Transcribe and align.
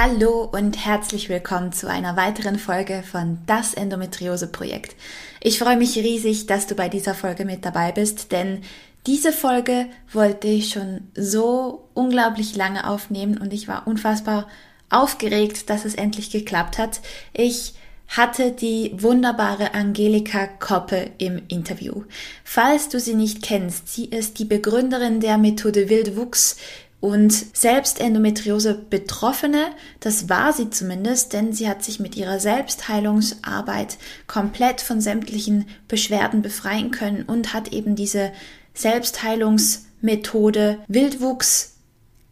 Hallo 0.00 0.48
und 0.52 0.86
herzlich 0.86 1.28
willkommen 1.28 1.72
zu 1.72 1.90
einer 1.90 2.16
weiteren 2.16 2.56
Folge 2.56 3.02
von 3.02 3.38
Das 3.46 3.74
Endometriose 3.74 4.46
Projekt. 4.46 4.94
Ich 5.42 5.58
freue 5.58 5.76
mich 5.76 5.96
riesig, 5.96 6.46
dass 6.46 6.68
du 6.68 6.76
bei 6.76 6.88
dieser 6.88 7.14
Folge 7.14 7.44
mit 7.44 7.64
dabei 7.64 7.90
bist, 7.90 8.30
denn 8.30 8.62
diese 9.08 9.32
Folge 9.32 9.86
wollte 10.12 10.46
ich 10.46 10.70
schon 10.70 11.08
so 11.16 11.88
unglaublich 11.94 12.54
lange 12.54 12.88
aufnehmen 12.88 13.38
und 13.38 13.52
ich 13.52 13.66
war 13.66 13.88
unfassbar 13.88 14.46
aufgeregt, 14.88 15.68
dass 15.68 15.84
es 15.84 15.96
endlich 15.96 16.30
geklappt 16.30 16.78
hat. 16.78 17.00
Ich 17.32 17.74
hatte 18.06 18.52
die 18.52 18.92
wunderbare 18.94 19.74
Angelika 19.74 20.46
Koppe 20.46 21.10
im 21.18 21.42
Interview. 21.48 22.04
Falls 22.44 22.88
du 22.88 23.00
sie 23.00 23.14
nicht 23.14 23.42
kennst, 23.42 23.88
sie 23.88 24.04
ist 24.04 24.38
die 24.38 24.44
Begründerin 24.44 25.18
der 25.18 25.38
Methode 25.38 25.88
Wildwuchs, 25.88 26.56
und 27.00 27.32
selbst 27.56 28.00
Endometriose 28.00 28.74
Betroffene, 28.74 29.70
das 30.00 30.28
war 30.28 30.52
sie 30.52 30.68
zumindest, 30.70 31.32
denn 31.32 31.52
sie 31.52 31.68
hat 31.68 31.84
sich 31.84 32.00
mit 32.00 32.16
ihrer 32.16 32.40
Selbstheilungsarbeit 32.40 33.98
komplett 34.26 34.80
von 34.80 35.00
sämtlichen 35.00 35.66
Beschwerden 35.86 36.42
befreien 36.42 36.90
können 36.90 37.22
und 37.22 37.54
hat 37.54 37.72
eben 37.72 37.94
diese 37.94 38.32
Selbstheilungsmethode 38.74 40.80
Wildwuchs 40.88 41.76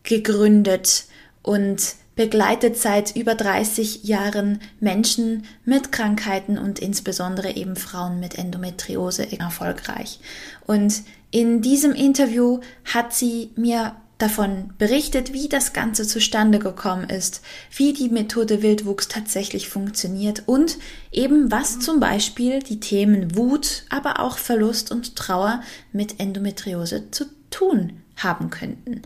gegründet 0.02 1.04
und 1.42 1.94
begleitet 2.16 2.76
seit 2.76 3.14
über 3.14 3.36
30 3.36 4.02
Jahren 4.04 4.60
Menschen 4.80 5.44
mit 5.64 5.92
Krankheiten 5.92 6.58
und 6.58 6.80
insbesondere 6.80 7.54
eben 7.54 7.76
Frauen 7.76 8.18
mit 8.18 8.36
Endometriose 8.36 9.30
erfolgreich. 9.38 10.18
Und 10.66 11.02
in 11.30 11.60
diesem 11.60 11.92
Interview 11.92 12.60
hat 12.84 13.12
sie 13.12 13.50
mir 13.54 13.94
davon 14.18 14.72
berichtet, 14.78 15.32
wie 15.32 15.48
das 15.48 15.72
Ganze 15.72 16.06
zustande 16.06 16.58
gekommen 16.58 17.08
ist, 17.10 17.42
wie 17.74 17.92
die 17.92 18.08
Methode 18.08 18.62
Wildwuchs 18.62 19.08
tatsächlich 19.08 19.68
funktioniert 19.68 20.44
und 20.46 20.78
eben 21.12 21.50
was 21.50 21.78
zum 21.80 22.00
Beispiel 22.00 22.60
die 22.60 22.80
Themen 22.80 23.36
Wut, 23.36 23.84
aber 23.90 24.20
auch 24.20 24.38
Verlust 24.38 24.90
und 24.90 25.16
Trauer 25.16 25.60
mit 25.92 26.18
Endometriose 26.18 27.10
zu 27.10 27.26
tun 27.50 28.02
haben 28.16 28.48
könnten. 28.48 29.02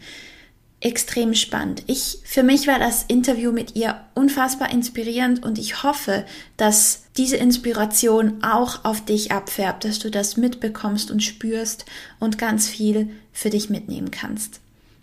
Extrem 0.83 1.35
spannend. 1.35 1.83
Ich, 1.89 2.21
für 2.25 2.43
mich 2.43 2.67
war 2.67 2.79
das 2.79 3.03
Interview 3.03 3.53
mit 3.53 3.77
ihr 3.77 4.01
unfassbar 4.15 4.71
inspirierend 4.71 5.43
und 5.45 5.59
ich 5.59 5.83
hoffe, 5.83 6.25
dass 6.57 7.03
diese 7.19 7.37
Inspiration 7.37 8.43
auch 8.43 8.85
auf 8.85 9.05
dich 9.05 9.31
abfärbt, 9.31 9.85
dass 9.85 9.99
du 9.99 10.11
das 10.11 10.39
mitbekommst 10.39 11.11
und 11.11 11.23
spürst 11.23 11.85
und 12.19 12.39
ganz 12.39 12.67
viel 12.67 13.11
für 13.33 13.51
dich 13.51 13.69
mitnehmen 13.69 14.11
kannst. 14.11 14.61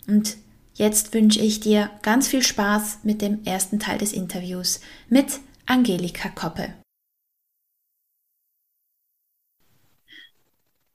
Und 0.08 0.38
jetzt 0.74 1.12
wünsche 1.12 1.40
ich 1.40 1.60
dir 1.60 1.90
ganz 2.02 2.28
viel 2.28 2.42
Spaß 2.42 3.00
mit 3.02 3.20
dem 3.20 3.44
ersten 3.44 3.78
Teil 3.78 3.98
des 3.98 4.12
Interviews 4.14 4.80
mit 5.08 5.40
Angelika 5.66 6.30
Koppe. 6.30 6.74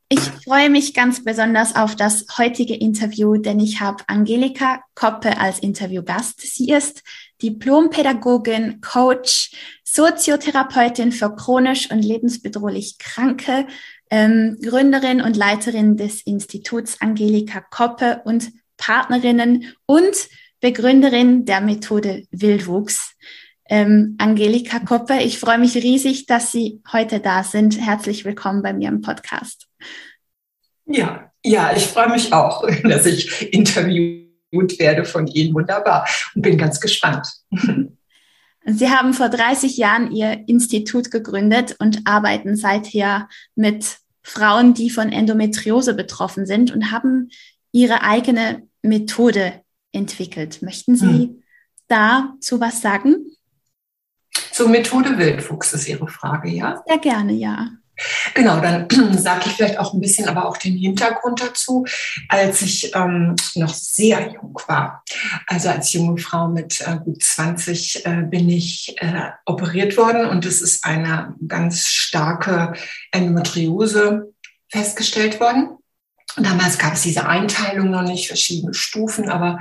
Ich 0.09 0.19
freue 0.19 0.69
mich 0.69 0.93
ganz 0.93 1.23
besonders 1.23 1.75
auf 1.75 1.95
das 1.95 2.25
heutige 2.37 2.75
Interview, 2.75 3.37
denn 3.37 3.59
ich 3.59 3.81
habe 3.81 4.03
Angelika 4.07 4.83
Koppe 4.95 5.39
als 5.39 5.59
Interviewgast. 5.59 6.41
Sie 6.41 6.69
ist 6.69 7.03
Diplompädagogin, 7.41 8.81
Coach, 8.81 9.51
Soziotherapeutin 9.83 11.11
für 11.11 11.35
chronisch 11.35 11.89
und 11.91 12.01
lebensbedrohlich 12.01 12.97
Kranke, 12.99 13.67
ähm, 14.09 14.57
Gründerin 14.61 15.21
und 15.21 15.35
Leiterin 15.35 15.97
des 15.97 16.21
Instituts 16.21 17.01
Angelika 17.01 17.61
Koppe 17.61 18.21
und 18.25 18.51
Partnerinnen 18.83 19.73
und 19.85 20.13
Begründerin 20.59 21.45
der 21.45 21.61
Methode 21.61 22.23
Wildwuchs. 22.31 23.15
Ähm, 23.69 24.15
Angelika 24.17 24.79
Koppe, 24.79 25.19
ich 25.21 25.39
freue 25.39 25.57
mich 25.57 25.75
riesig, 25.75 26.25
dass 26.25 26.51
Sie 26.51 26.81
heute 26.91 27.21
da 27.21 27.45
sind. 27.45 27.79
Herzlich 27.79 28.25
willkommen 28.25 28.61
bei 28.61 28.73
mir 28.73 28.89
im 28.89 28.99
Podcast. 28.99 29.67
Ja, 30.85 31.31
ja, 31.45 31.73
ich 31.73 31.85
freue 31.85 32.09
mich 32.09 32.33
auch, 32.33 32.67
dass 32.83 33.05
ich 33.05 33.53
interviewt 33.53 34.77
werde 34.77 35.05
von 35.05 35.27
Ihnen. 35.27 35.53
Wunderbar 35.53 36.05
und 36.35 36.41
bin 36.41 36.57
ganz 36.57 36.81
gespannt. 36.81 37.25
Sie 38.65 38.89
haben 38.89 39.13
vor 39.13 39.29
30 39.29 39.77
Jahren 39.77 40.11
Ihr 40.11 40.43
Institut 40.47 41.09
gegründet 41.09 41.77
und 41.79 42.01
arbeiten 42.03 42.57
seither 42.57 43.29
mit 43.55 43.99
Frauen, 44.23 44.73
die 44.73 44.89
von 44.89 45.11
Endometriose 45.11 45.93
betroffen 45.93 46.45
sind 46.45 46.71
und 46.71 46.91
haben 46.91 47.29
Ihre 47.73 48.03
eigene 48.03 48.67
Methode 48.81 49.61
entwickelt. 49.91 50.61
Möchten 50.61 50.95
Sie 50.95 51.05
hm. 51.05 51.43
dazu 51.89 52.61
was 52.61 52.81
sagen? 52.81 53.15
Zur 54.51 54.69
Methode 54.69 55.17
Wildfuchs 55.17 55.73
ist 55.73 55.89
Ihre 55.89 56.07
Frage, 56.07 56.49
ja? 56.49 56.81
Sehr 56.87 56.99
gerne, 56.99 57.33
ja. 57.33 57.69
Genau, 58.33 58.59
dann 58.59 58.87
sage 59.17 59.43
ich 59.47 59.53
vielleicht 59.53 59.77
auch 59.77 59.93
ein 59.93 59.99
bisschen, 59.99 60.27
aber 60.27 60.47
auch 60.47 60.57
den 60.57 60.75
Hintergrund 60.75 61.41
dazu. 61.41 61.85
Als 62.29 62.61
ich 62.61 62.93
ähm, 62.95 63.35
noch 63.55 63.73
sehr 63.73 64.31
jung 64.31 64.57
war, 64.67 65.03
also 65.47 65.69
als 65.69 65.93
junge 65.93 66.17
Frau 66.17 66.47
mit 66.47 66.81
äh, 66.81 66.97
gut 67.03 67.23
20, 67.23 68.05
äh, 68.05 68.23
bin 68.29 68.49
ich 68.49 68.95
äh, 68.99 69.29
operiert 69.45 69.97
worden 69.97 70.27
und 70.27 70.45
es 70.45 70.61
ist 70.61 70.85
eine 70.85 71.35
ganz 71.47 71.87
starke 71.87 72.73
Endometriose 73.11 74.33
festgestellt 74.69 75.39
worden. 75.39 75.77
Damals 76.37 76.77
gab 76.77 76.93
es 76.93 77.01
diese 77.03 77.27
Einteilung 77.27 77.91
noch 77.91 78.01
nicht, 78.01 78.27
verschiedene 78.27 78.73
Stufen, 78.73 79.29
aber 79.29 79.59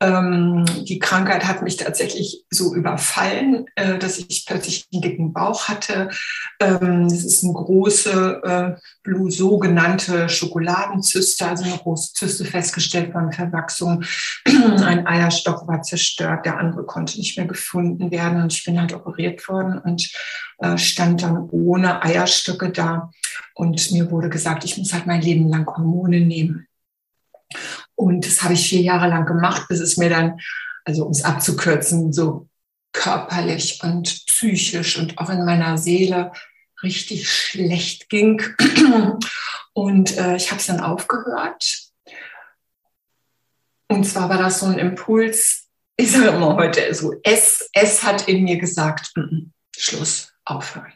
ähm, 0.00 0.66
die 0.84 0.98
Krankheit 0.98 1.46
hat 1.46 1.62
mich 1.62 1.76
tatsächlich 1.76 2.44
so 2.50 2.74
überfallen, 2.74 3.66
äh, 3.76 3.98
dass 3.98 4.18
ich 4.18 4.44
plötzlich 4.46 4.86
einen 4.92 5.00
dicken 5.00 5.32
Bauch 5.32 5.68
hatte. 5.68 6.10
Ähm, 6.60 7.08
das 7.08 7.24
ist 7.24 7.42
eine 7.42 7.54
große, 7.54 8.42
äh, 8.44 9.30
sogenannte 9.30 10.28
Schokoladenzyste, 10.28 11.46
also 11.46 11.64
eine 11.64 11.78
große 11.78 12.12
Zyste 12.12 12.44
festgestellt 12.44 13.12
von 13.12 13.32
Verwachsung. 13.32 14.04
Ein 14.44 15.06
Eierstock 15.06 15.66
war 15.66 15.80
zerstört, 15.82 16.44
der 16.44 16.58
andere 16.58 16.84
konnte 16.84 17.18
nicht 17.18 17.38
mehr 17.38 17.46
gefunden 17.46 18.10
werden 18.10 18.42
und 18.42 18.52
ich 18.52 18.64
bin 18.64 18.78
halt 18.78 18.92
operiert 18.92 19.48
worden 19.48 19.78
und 19.78 20.10
äh, 20.58 20.76
stand 20.76 21.22
dann 21.22 21.48
ohne 21.50 22.02
Eierstöcke 22.02 22.70
da. 22.70 23.10
Und 23.54 23.90
mir 23.92 24.10
wurde 24.10 24.28
gesagt, 24.28 24.64
ich 24.64 24.76
muss 24.76 24.92
halt 24.92 25.06
mein 25.06 25.22
Leben 25.22 25.48
lang 25.48 25.66
Hormone 25.66 26.20
nehmen. 26.20 26.66
Und 27.96 28.26
das 28.26 28.42
habe 28.42 28.54
ich 28.54 28.68
vier 28.68 28.82
Jahre 28.82 29.08
lang 29.08 29.26
gemacht, 29.26 29.66
bis 29.68 29.80
es 29.80 29.96
mir 29.96 30.10
dann, 30.10 30.38
also 30.84 31.04
um 31.04 31.10
es 31.10 31.24
abzukürzen, 31.24 32.12
so 32.12 32.48
körperlich 32.92 33.80
und 33.82 34.26
psychisch 34.26 34.98
und 34.98 35.18
auch 35.18 35.30
in 35.30 35.44
meiner 35.44 35.76
Seele 35.76 36.32
richtig 36.82 37.30
schlecht 37.30 38.08
ging. 38.08 38.42
Und 39.72 40.16
äh, 40.16 40.36
ich 40.36 40.50
habe 40.50 40.60
es 40.60 40.66
dann 40.66 40.80
aufgehört. 40.80 41.90
Und 43.88 44.04
zwar 44.04 44.28
war 44.30 44.38
das 44.38 44.60
so 44.60 44.66
ein 44.66 44.78
Impuls, 44.78 45.68
ich 45.98 46.12
sage 46.12 46.28
immer 46.28 46.56
heute 46.56 46.94
so, 46.94 47.14
es, 47.22 47.68
es 47.72 48.02
hat 48.02 48.28
in 48.28 48.44
mir 48.44 48.58
gesagt, 48.58 49.12
Schluss, 49.76 50.32
aufhören. 50.44 50.92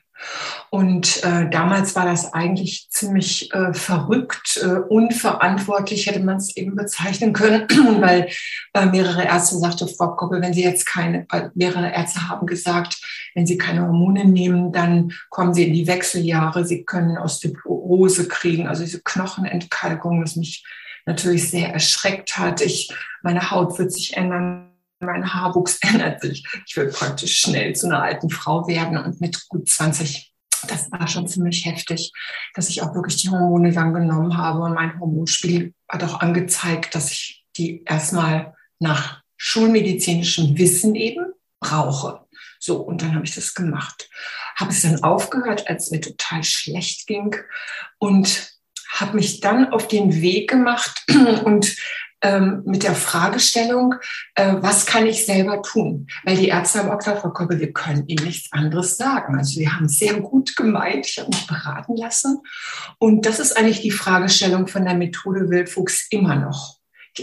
Und 0.70 1.24
äh, 1.24 1.50
damals 1.50 1.96
war 1.96 2.04
das 2.04 2.32
eigentlich 2.32 2.88
ziemlich 2.90 3.52
äh, 3.52 3.74
verrückt, 3.74 4.60
äh, 4.62 4.78
unverantwortlich 4.88 6.06
hätte 6.06 6.20
man 6.20 6.36
es 6.36 6.56
eben 6.56 6.76
bezeichnen 6.76 7.32
können, 7.32 7.66
weil 8.00 8.28
äh, 8.74 8.86
mehrere 8.86 9.24
Ärzte 9.24 9.58
sagte, 9.58 9.88
Frau 9.88 10.14
Koppel, 10.14 10.40
wenn 10.40 10.54
Sie 10.54 10.62
jetzt 10.62 10.86
keine, 10.86 11.26
äh, 11.32 11.48
mehrere 11.54 11.92
Ärzte 11.92 12.28
haben 12.28 12.46
gesagt, 12.46 13.00
wenn 13.34 13.46
Sie 13.46 13.58
keine 13.58 13.82
Hormone 13.82 14.24
nehmen, 14.24 14.72
dann 14.72 15.12
kommen 15.28 15.54
Sie 15.54 15.66
in 15.66 15.74
die 15.74 15.86
Wechseljahre, 15.86 16.64
Sie 16.64 16.84
können 16.84 17.18
Osteoporose 17.18 18.28
kriegen, 18.28 18.68
also 18.68 18.84
diese 18.84 19.02
Knochenentkalkung, 19.02 20.20
das 20.20 20.36
mich 20.36 20.64
natürlich 21.06 21.50
sehr 21.50 21.72
erschreckt 21.72 22.38
hat. 22.38 22.60
Ich, 22.60 22.92
meine 23.22 23.50
Haut 23.50 23.78
wird 23.78 23.92
sich 23.92 24.16
ändern, 24.16 24.69
mein 25.00 25.32
Haarwuchs 25.32 25.78
ändert 25.82 26.20
sich. 26.20 26.46
Ich 26.66 26.76
will 26.76 26.88
praktisch 26.88 27.40
schnell 27.40 27.74
zu 27.74 27.86
einer 27.86 28.02
alten 28.02 28.30
Frau 28.30 28.66
werden 28.66 28.98
und 28.98 29.20
mit 29.20 29.48
gut 29.48 29.68
20, 29.68 30.32
das 30.68 30.90
war 30.92 31.08
schon 31.08 31.26
ziemlich 31.26 31.64
heftig, 31.66 32.12
dass 32.54 32.68
ich 32.68 32.82
auch 32.82 32.94
wirklich 32.94 33.16
die 33.16 33.30
Hormone 33.30 33.72
dann 33.72 33.94
genommen 33.94 34.36
habe 34.36 34.60
und 34.60 34.74
mein 34.74 34.98
Hormonspiel 35.00 35.74
hat 35.88 36.04
auch 36.04 36.20
angezeigt, 36.20 36.94
dass 36.94 37.10
ich 37.10 37.44
die 37.56 37.82
erstmal 37.84 38.54
nach 38.78 39.22
schulmedizinischem 39.36 40.56
Wissen 40.58 40.94
eben 40.94 41.32
brauche. 41.60 42.26
So, 42.58 42.76
und 42.76 43.00
dann 43.00 43.14
habe 43.14 43.24
ich 43.24 43.34
das 43.34 43.54
gemacht. 43.54 44.08
Habe 44.56 44.70
es 44.70 44.82
dann 44.82 45.02
aufgehört, 45.02 45.66
als 45.66 45.84
es 45.84 45.90
mir 45.90 46.00
total 46.00 46.44
schlecht 46.44 47.06
ging 47.06 47.34
und 47.98 48.52
habe 48.90 49.16
mich 49.16 49.40
dann 49.40 49.72
auf 49.72 49.88
den 49.88 50.20
Weg 50.20 50.50
gemacht 50.50 51.04
und 51.44 51.74
ähm, 52.22 52.62
mit 52.64 52.82
der 52.82 52.94
Fragestellung, 52.94 53.94
äh, 54.34 54.54
was 54.58 54.86
kann 54.86 55.06
ich 55.06 55.26
selber 55.26 55.62
tun? 55.62 56.06
Weil 56.24 56.36
die 56.36 56.48
Ärzte 56.48 56.80
haben 56.80 56.90
auch 56.90 56.98
gesagt, 56.98 57.20
Frau 57.20 57.30
Koppel, 57.30 57.60
wir 57.60 57.72
können 57.72 58.06
Ihnen 58.06 58.24
nichts 58.24 58.52
anderes 58.52 58.96
sagen. 58.96 59.38
Also 59.38 59.60
wir 59.60 59.74
haben 59.74 59.88
sehr 59.88 60.20
gut 60.20 60.56
gemeint, 60.56 61.06
ich 61.06 61.18
habe 61.18 61.28
mich 61.28 61.46
beraten 61.46 61.96
lassen. 61.96 62.40
Und 62.98 63.26
das 63.26 63.38
ist 63.38 63.56
eigentlich 63.56 63.80
die 63.80 63.90
Fragestellung 63.90 64.66
von 64.66 64.84
der 64.84 64.94
Methode 64.94 65.50
Wildfuchs 65.50 66.06
immer 66.10 66.36
noch 66.36 66.79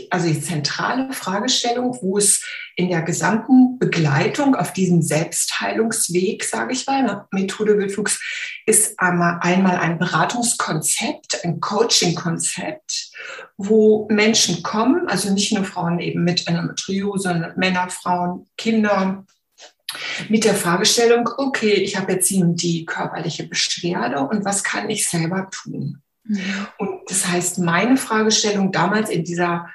also 0.10 0.28
die 0.28 0.42
zentrale 0.42 1.13
Fragestellung, 1.13 1.98
wo 2.01 2.18
es 2.18 2.44
in 2.75 2.89
der 2.89 3.01
gesamten 3.01 3.80
Begleitung 3.80 4.56
auf 4.56 4.74
diesem 4.74 5.01
Selbstheilungsweg, 5.01 6.44
sage 6.44 6.74
ich 6.74 6.86
mal, 6.86 7.25
Methode 7.31 7.78
Wildfuchs, 7.78 8.19
ist 8.66 9.00
einmal, 9.00 9.39
einmal 9.42 9.78
ein 9.78 9.98
Beratungskonzept, 9.98 11.44
ein 11.44 11.60
Coaching-Konzept, 11.60 13.12
wo 13.57 14.07
Menschen 14.12 14.62
kommen, 14.62 15.07
also 15.07 15.34
nicht 15.34 15.54
nur 15.54 15.63
Frauen 15.63 16.00
eben 16.00 16.24
mit 16.24 16.48
Endometriose, 16.48 17.30
sondern 17.30 17.57
Männer, 17.57 17.89
Frauen, 17.89 18.48
Kinder, 18.57 19.25
mit 20.30 20.44
der 20.44 20.54
Fragestellung, 20.54 21.30
okay, 21.38 21.74
ich 21.74 21.98
habe 21.98 22.13
jetzt 22.13 22.30
die 22.30 22.86
körperliche 22.86 23.48
Beschwerde 23.48 24.19
und 24.19 24.44
was 24.44 24.63
kann 24.63 24.89
ich 24.89 25.07
selber 25.07 25.50
tun? 25.50 26.01
Mhm. 26.25 26.68
Und 26.78 27.00
das 27.07 27.28
heißt, 27.28 27.60
meine 27.60 27.98
Fragestellung 27.98 28.72
damals 28.72 29.10
in 29.10 29.24
dieser 29.24 29.69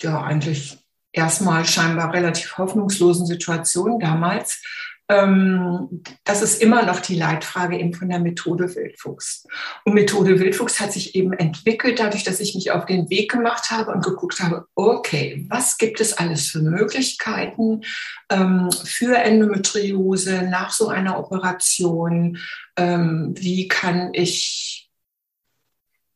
ja 0.00 0.22
eigentlich 0.22 0.78
erstmal 1.12 1.64
scheinbar 1.64 2.12
relativ 2.12 2.58
hoffnungslosen 2.58 3.26
Situation 3.26 3.98
damals. 4.00 4.60
Ähm, 5.08 6.02
das 6.24 6.40
ist 6.40 6.62
immer 6.62 6.82
noch 6.84 6.98
die 7.00 7.16
Leitfrage 7.16 7.78
eben 7.78 7.92
von 7.92 8.08
der 8.08 8.20
Methode 8.20 8.74
Wildfuchs. 8.74 9.46
Und 9.84 9.94
Methode 9.94 10.40
Wildfuchs 10.40 10.80
hat 10.80 10.92
sich 10.92 11.14
eben 11.14 11.34
entwickelt, 11.34 11.98
dadurch, 11.98 12.24
dass 12.24 12.40
ich 12.40 12.54
mich 12.54 12.70
auf 12.70 12.86
den 12.86 13.10
Weg 13.10 13.30
gemacht 13.30 13.70
habe 13.70 13.92
und 13.92 14.02
geguckt 14.02 14.40
habe, 14.40 14.66
okay, 14.74 15.44
was 15.50 15.76
gibt 15.76 16.00
es 16.00 16.14
alles 16.14 16.48
für 16.48 16.60
Möglichkeiten 16.60 17.82
ähm, 18.30 18.70
für 18.84 19.16
Endometriose 19.16 20.42
nach 20.42 20.70
so 20.70 20.88
einer 20.88 21.18
Operation? 21.18 22.38
Ähm, 22.76 23.34
wie 23.36 23.68
kann 23.68 24.14
ich, 24.14 24.90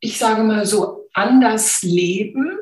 ich 0.01 0.19
sage 0.19 0.43
mal 0.45 0.65
so, 0.65 1.09
anders 1.13 1.83
leben? 1.83 2.59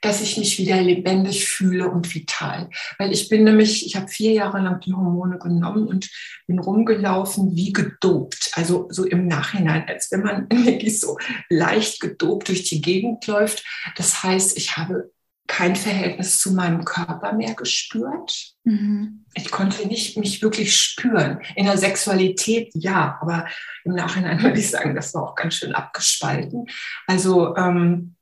Dass 0.00 0.20
ich 0.20 0.36
mich 0.36 0.58
wieder 0.58 0.80
lebendig 0.80 1.46
fühle 1.46 1.90
und 1.90 2.14
vital. 2.14 2.70
Weil 2.98 3.12
ich 3.12 3.28
bin 3.28 3.44
nämlich, 3.44 3.86
ich 3.86 3.96
habe 3.96 4.08
vier 4.08 4.32
Jahre 4.32 4.60
lang 4.60 4.80
die 4.80 4.92
Hormone 4.92 5.38
genommen 5.38 5.86
und 5.86 6.10
bin 6.46 6.58
rumgelaufen 6.58 7.54
wie 7.54 7.72
gedopt. 7.72 8.50
Also 8.54 8.88
so 8.90 9.04
im 9.04 9.26
Nachhinein, 9.26 9.84
als 9.88 10.10
wenn 10.10 10.22
man 10.22 10.48
wirklich 10.52 11.00
so 11.00 11.18
leicht 11.48 12.00
gedopt 12.00 12.48
durch 12.48 12.64
die 12.64 12.80
Gegend 12.80 13.26
läuft. 13.26 13.64
Das 13.96 14.22
heißt, 14.22 14.56
ich 14.56 14.76
habe 14.76 15.10
kein 15.50 15.74
Verhältnis 15.74 16.38
zu 16.38 16.52
meinem 16.52 16.84
Körper 16.84 17.32
mehr 17.32 17.54
gespürt. 17.54 18.54
Mhm. 18.62 19.24
Ich 19.34 19.50
konnte 19.50 19.88
nicht 19.88 20.16
mich 20.16 20.42
wirklich 20.42 20.76
spüren. 20.76 21.40
In 21.56 21.64
der 21.64 21.76
Sexualität 21.76 22.70
ja, 22.74 23.18
aber 23.20 23.46
im 23.84 23.94
Nachhinein 23.94 24.40
würde 24.42 24.60
ich 24.60 24.70
sagen, 24.70 24.94
das 24.94 25.12
war 25.12 25.24
auch 25.24 25.34
ganz 25.34 25.56
schön 25.56 25.74
abgespalten. 25.74 26.66
Also 27.08 27.56
ähm, 27.56 28.14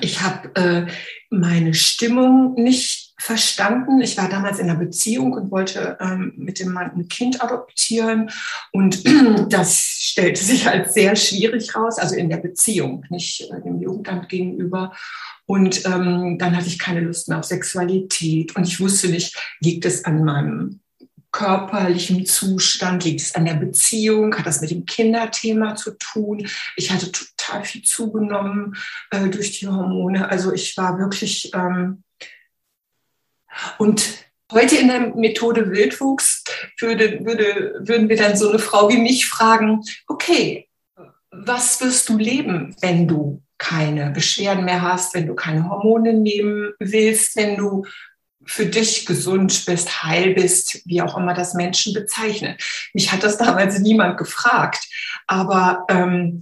ich 0.00 0.22
habe 0.22 0.54
äh, 0.54 0.86
meine 1.30 1.74
Stimmung 1.74 2.54
nicht 2.54 3.12
verstanden. 3.18 4.00
Ich 4.00 4.16
war 4.16 4.28
damals 4.28 4.58
in 4.58 4.68
einer 4.68 4.78
Beziehung 4.78 5.32
und 5.32 5.50
wollte 5.50 5.96
ähm, 6.00 6.32
mit 6.36 6.58
dem 6.58 6.72
Mann 6.72 6.90
ein 6.96 7.08
Kind 7.08 7.42
adoptieren. 7.42 8.30
Und 8.72 9.04
das 9.52 9.78
stellte 9.78 10.42
sich 10.42 10.66
als 10.68 10.94
sehr 10.94 11.14
schwierig 11.14 11.74
raus, 11.76 11.98
also 11.98 12.16
in 12.16 12.28
der 12.28 12.38
Beziehung, 12.38 13.04
nicht 13.10 13.42
äh, 13.42 13.60
dem 13.62 13.80
Jugendamt 13.80 14.28
gegenüber. 14.28 14.92
Und 15.46 15.84
ähm, 15.86 16.36
dann 16.38 16.56
hatte 16.56 16.66
ich 16.66 16.78
keine 16.78 17.00
Lust 17.00 17.28
mehr 17.28 17.38
auf 17.38 17.44
Sexualität. 17.44 18.56
Und 18.56 18.66
ich 18.66 18.80
wusste 18.80 19.08
nicht, 19.08 19.36
liegt 19.60 19.84
es 19.84 20.04
an 20.04 20.24
meinem 20.24 20.80
körperlichem 21.32 22.24
Zustand? 22.26 23.04
Liegt 23.04 23.22
es 23.22 23.34
an 23.34 23.46
der 23.46 23.54
Beziehung? 23.54 24.36
Hat 24.36 24.46
das 24.46 24.60
mit 24.60 24.70
dem 24.70 24.84
Kinderthema 24.84 25.74
zu 25.74 25.92
tun? 25.98 26.46
Ich 26.76 26.90
hatte 26.90 27.10
total 27.10 27.64
viel 27.64 27.82
zugenommen 27.82 28.76
äh, 29.10 29.28
durch 29.28 29.58
die 29.58 29.66
Hormone. 29.66 30.28
Also 30.28 30.52
ich 30.52 30.76
war 30.76 30.98
wirklich 30.98 31.50
ähm 31.54 32.04
und 33.78 34.24
heute 34.52 34.76
in 34.76 34.88
der 34.88 35.14
Methode 35.14 35.70
Wildwuchs 35.70 36.44
würde, 36.78 37.24
würde, 37.24 37.74
würden 37.80 38.08
wir 38.08 38.16
dann 38.16 38.36
so 38.36 38.48
eine 38.48 38.58
Frau 38.58 38.88
wie 38.88 38.98
mich 38.98 39.26
fragen, 39.26 39.82
okay, 40.06 40.68
was 41.30 41.80
wirst 41.80 42.08
du 42.08 42.18
leben, 42.18 42.76
wenn 42.80 43.08
du 43.08 43.42
keine 43.58 44.10
Beschwerden 44.10 44.64
mehr 44.64 44.82
hast, 44.82 45.14
wenn 45.14 45.26
du 45.26 45.34
keine 45.34 45.68
Hormone 45.68 46.14
nehmen 46.14 46.72
willst, 46.78 47.36
wenn 47.36 47.56
du 47.56 47.86
für 48.46 48.66
dich 48.66 49.06
gesund 49.06 49.64
bist, 49.66 50.02
heil 50.02 50.34
bist, 50.34 50.82
wie 50.84 51.02
auch 51.02 51.16
immer 51.16 51.34
das 51.34 51.54
Menschen 51.54 51.94
bezeichnen. 51.94 52.56
Mich 52.92 53.12
hat 53.12 53.22
das 53.22 53.38
damals 53.38 53.78
niemand 53.78 54.18
gefragt, 54.18 54.88
aber 55.26 55.84
ähm, 55.88 56.40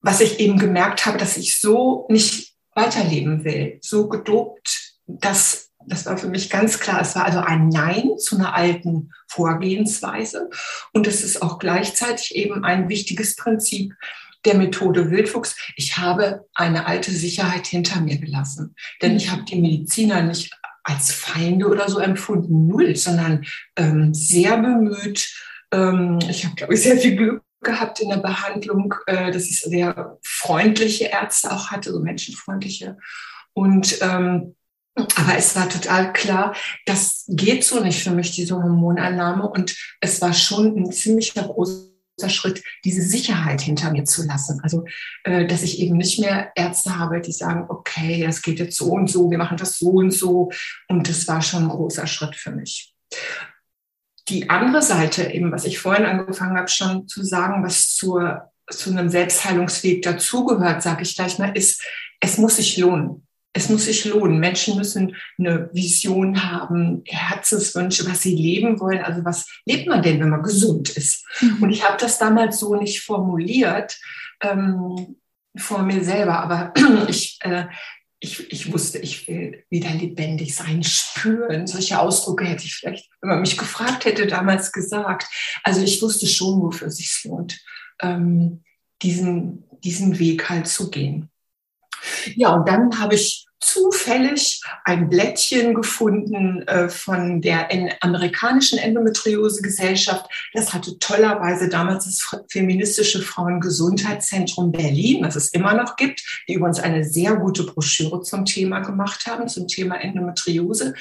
was 0.00 0.20
ich 0.20 0.40
eben 0.40 0.58
gemerkt 0.58 1.06
habe, 1.06 1.18
dass 1.18 1.36
ich 1.36 1.60
so 1.60 2.06
nicht 2.08 2.54
weiterleben 2.74 3.44
will, 3.44 3.78
so 3.82 4.08
gedopt, 4.08 4.96
dass 5.06 5.70
das 5.86 6.06
war 6.06 6.18
für 6.18 6.28
mich 6.28 6.50
ganz 6.50 6.78
klar. 6.78 7.00
Es 7.00 7.16
war 7.16 7.24
also 7.24 7.38
ein 7.38 7.68
Nein 7.68 8.18
zu 8.18 8.36
einer 8.36 8.54
alten 8.54 9.12
Vorgehensweise. 9.28 10.50
Und 10.92 11.06
es 11.06 11.24
ist 11.24 11.40
auch 11.40 11.58
gleichzeitig 11.58 12.34
eben 12.34 12.64
ein 12.64 12.88
wichtiges 12.88 13.34
Prinzip, 13.34 13.94
der 14.44 14.54
Methode 14.54 15.10
Wildfuchs, 15.10 15.56
ich 15.76 15.98
habe 15.98 16.46
eine 16.54 16.86
alte 16.86 17.10
Sicherheit 17.10 17.66
hinter 17.66 18.00
mir 18.00 18.18
gelassen. 18.18 18.74
Denn 19.02 19.16
ich 19.16 19.30
habe 19.30 19.44
die 19.44 19.60
Mediziner 19.60 20.22
nicht 20.22 20.50
als 20.82 21.12
Feinde 21.12 21.68
oder 21.68 21.88
so 21.88 21.98
empfunden, 21.98 22.66
null, 22.66 22.96
sondern 22.96 23.44
ähm, 23.76 24.14
sehr 24.14 24.56
bemüht. 24.56 25.32
Ähm, 25.72 26.18
ich 26.28 26.44
habe, 26.44 26.54
glaube 26.54 26.74
ich, 26.74 26.82
sehr 26.82 26.96
viel 26.96 27.16
Glück 27.16 27.42
gehabt 27.62 28.00
in 28.00 28.08
der 28.08 28.16
Behandlung, 28.16 28.94
äh, 29.06 29.30
dass 29.30 29.44
ich 29.44 29.60
sehr 29.60 30.18
freundliche 30.22 31.06
Ärzte 31.06 31.52
auch 31.52 31.70
hatte, 31.70 31.92
so 31.92 32.00
menschenfreundliche. 32.00 32.96
Und 33.52 33.98
ähm, 34.00 34.54
aber 34.94 35.36
es 35.36 35.54
war 35.56 35.68
total 35.68 36.12
klar, 36.12 36.54
das 36.84 37.24
geht 37.28 37.64
so 37.64 37.80
nicht 37.80 38.02
für 38.02 38.10
mich, 38.10 38.32
diese 38.32 38.56
Hormonannahme. 38.56 39.48
Und 39.48 39.76
es 40.00 40.20
war 40.20 40.32
schon 40.32 40.76
ein 40.76 40.92
ziemlicher 40.92 41.42
großer 41.44 41.89
Schritt, 42.28 42.62
diese 42.84 43.02
Sicherheit 43.02 43.60
hinter 43.60 43.90
mir 43.90 44.04
zu 44.04 44.26
lassen. 44.26 44.60
Also, 44.62 44.84
äh, 45.24 45.46
dass 45.46 45.62
ich 45.62 45.80
eben 45.80 45.96
nicht 45.96 46.20
mehr 46.20 46.52
Ärzte 46.54 46.98
habe, 46.98 47.20
die 47.20 47.32
sagen, 47.32 47.66
okay, 47.68 48.22
das 48.24 48.42
geht 48.42 48.58
jetzt 48.58 48.76
so 48.76 48.92
und 48.92 49.08
so, 49.08 49.30
wir 49.30 49.38
machen 49.38 49.56
das 49.56 49.78
so 49.78 49.90
und 49.90 50.10
so. 50.10 50.50
Und 50.88 51.08
das 51.08 51.26
war 51.28 51.42
schon 51.42 51.64
ein 51.64 51.68
großer 51.68 52.06
Schritt 52.06 52.36
für 52.36 52.50
mich. 52.50 52.94
Die 54.28 54.50
andere 54.50 54.82
Seite, 54.82 55.32
eben, 55.32 55.50
was 55.50 55.64
ich 55.64 55.78
vorhin 55.78 56.04
angefangen 56.04 56.56
habe, 56.56 56.68
schon 56.68 57.08
zu 57.08 57.24
sagen, 57.24 57.64
was 57.64 57.94
zur, 57.94 58.50
zu 58.70 58.90
einem 58.90 59.08
Selbstheilungsweg 59.08 60.02
dazugehört, 60.02 60.82
sage 60.82 61.02
ich 61.02 61.16
gleich 61.16 61.38
mal, 61.38 61.56
ist, 61.56 61.82
es 62.20 62.38
muss 62.38 62.56
sich 62.56 62.76
lohnen 62.76 63.26
es 63.52 63.68
muss 63.68 63.86
sich 63.86 64.04
lohnen. 64.04 64.38
Menschen 64.38 64.76
müssen 64.76 65.16
eine 65.38 65.70
Vision 65.72 66.50
haben, 66.50 67.02
Herzenswünsche, 67.06 68.08
was 68.08 68.22
sie 68.22 68.36
leben 68.36 68.78
wollen. 68.80 69.02
Also 69.02 69.24
was 69.24 69.46
lebt 69.64 69.88
man 69.88 70.02
denn, 70.02 70.20
wenn 70.20 70.30
man 70.30 70.42
gesund 70.42 70.90
ist? 70.90 71.26
Mhm. 71.40 71.62
Und 71.64 71.70
ich 71.70 71.84
habe 71.84 71.96
das 71.98 72.18
damals 72.18 72.60
so 72.60 72.76
nicht 72.76 73.02
formuliert 73.02 73.98
ähm, 74.40 75.16
vor 75.56 75.82
mir 75.82 76.04
selber, 76.04 76.38
aber 76.38 76.72
ich, 77.08 77.38
äh, 77.40 77.66
ich, 78.20 78.52
ich 78.52 78.72
wusste, 78.72 78.98
ich 78.98 79.26
will 79.26 79.64
wieder 79.68 79.90
lebendig 79.90 80.54
sein, 80.54 80.84
spüren. 80.84 81.66
Solche 81.66 81.98
Ausdrücke 81.98 82.44
hätte 82.44 82.64
ich 82.64 82.74
vielleicht, 82.74 83.10
wenn 83.20 83.30
man 83.30 83.40
mich 83.40 83.56
gefragt 83.56 84.04
hätte, 84.04 84.26
damals 84.26 84.72
gesagt. 84.72 85.26
Also 85.64 85.82
ich 85.82 86.00
wusste 86.02 86.26
schon, 86.26 86.60
wofür 86.60 86.88
es 86.88 86.98
sich 86.98 87.24
lohnt, 87.24 87.58
ähm, 88.00 88.62
diesen, 89.02 89.64
diesen 89.82 90.18
Weg 90.18 90.50
halt 90.50 90.68
zu 90.68 90.90
gehen. 90.90 91.29
Ja, 92.36 92.54
und 92.54 92.68
dann 92.68 92.98
habe 93.00 93.14
ich 93.14 93.46
zufällig 93.60 94.62
ein 94.84 95.08
Blättchen 95.08 95.74
gefunden 95.74 96.62
äh, 96.66 96.88
von 96.88 97.42
der 97.42 97.70
en 97.70 97.90
amerikanischen 98.00 98.78
Endometriose-Gesellschaft. 98.78 100.26
Das 100.54 100.72
hatte 100.72 100.98
tollerweise 100.98 101.68
damals 101.68 102.06
das 102.06 102.42
feministische 102.50 103.20
Frauengesundheitszentrum 103.20 104.72
Berlin, 104.72 105.24
was 105.24 105.36
es 105.36 105.48
immer 105.48 105.74
noch 105.74 105.96
gibt, 105.96 106.44
die 106.48 106.54
übrigens 106.54 106.80
eine 106.80 107.04
sehr 107.04 107.36
gute 107.36 107.64
Broschüre 107.64 108.22
zum 108.22 108.46
Thema 108.46 108.80
gemacht 108.80 109.26
haben, 109.26 109.46
zum 109.46 109.68
Thema 109.68 109.96
Endometriose. 109.96 110.94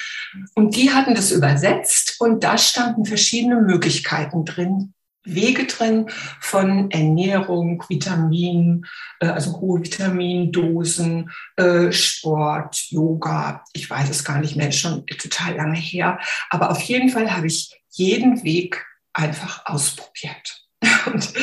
Und 0.54 0.76
die 0.76 0.92
hatten 0.92 1.16
das 1.16 1.32
übersetzt 1.32 2.18
und 2.20 2.44
da 2.44 2.58
standen 2.58 3.06
verschiedene 3.06 3.62
Möglichkeiten 3.62 4.44
drin, 4.44 4.94
Wege 5.24 5.66
drin 5.66 6.10
von 6.40 6.90
Ernährung, 6.92 7.84
Vitamin, 7.88 8.86
äh, 9.20 9.28
also 9.28 9.60
hohe 9.60 9.82
Vitamindosen, 9.82 11.32
äh, 11.58 11.92
Sport, 11.92 12.90
Yoga. 12.90 13.64
Ich 13.74 13.90
weiß 13.90 14.10
es 14.10 14.24
gar 14.24 14.40
nicht 14.40 14.56
mehr, 14.56 14.72
schon 14.72 15.06
total 15.06 15.56
lange 15.56 15.78
her. 15.78 16.20
Aber 16.50 16.72
auf 16.72 16.82
jeden 16.82 17.10
Fall 17.10 17.36
habe 17.36 17.48
ich 17.48 17.82
jeden 17.92 18.44
Weg 18.44 18.86
einfach 19.14 19.66
ausprobiert. 19.66 20.66
Und, 21.06 21.34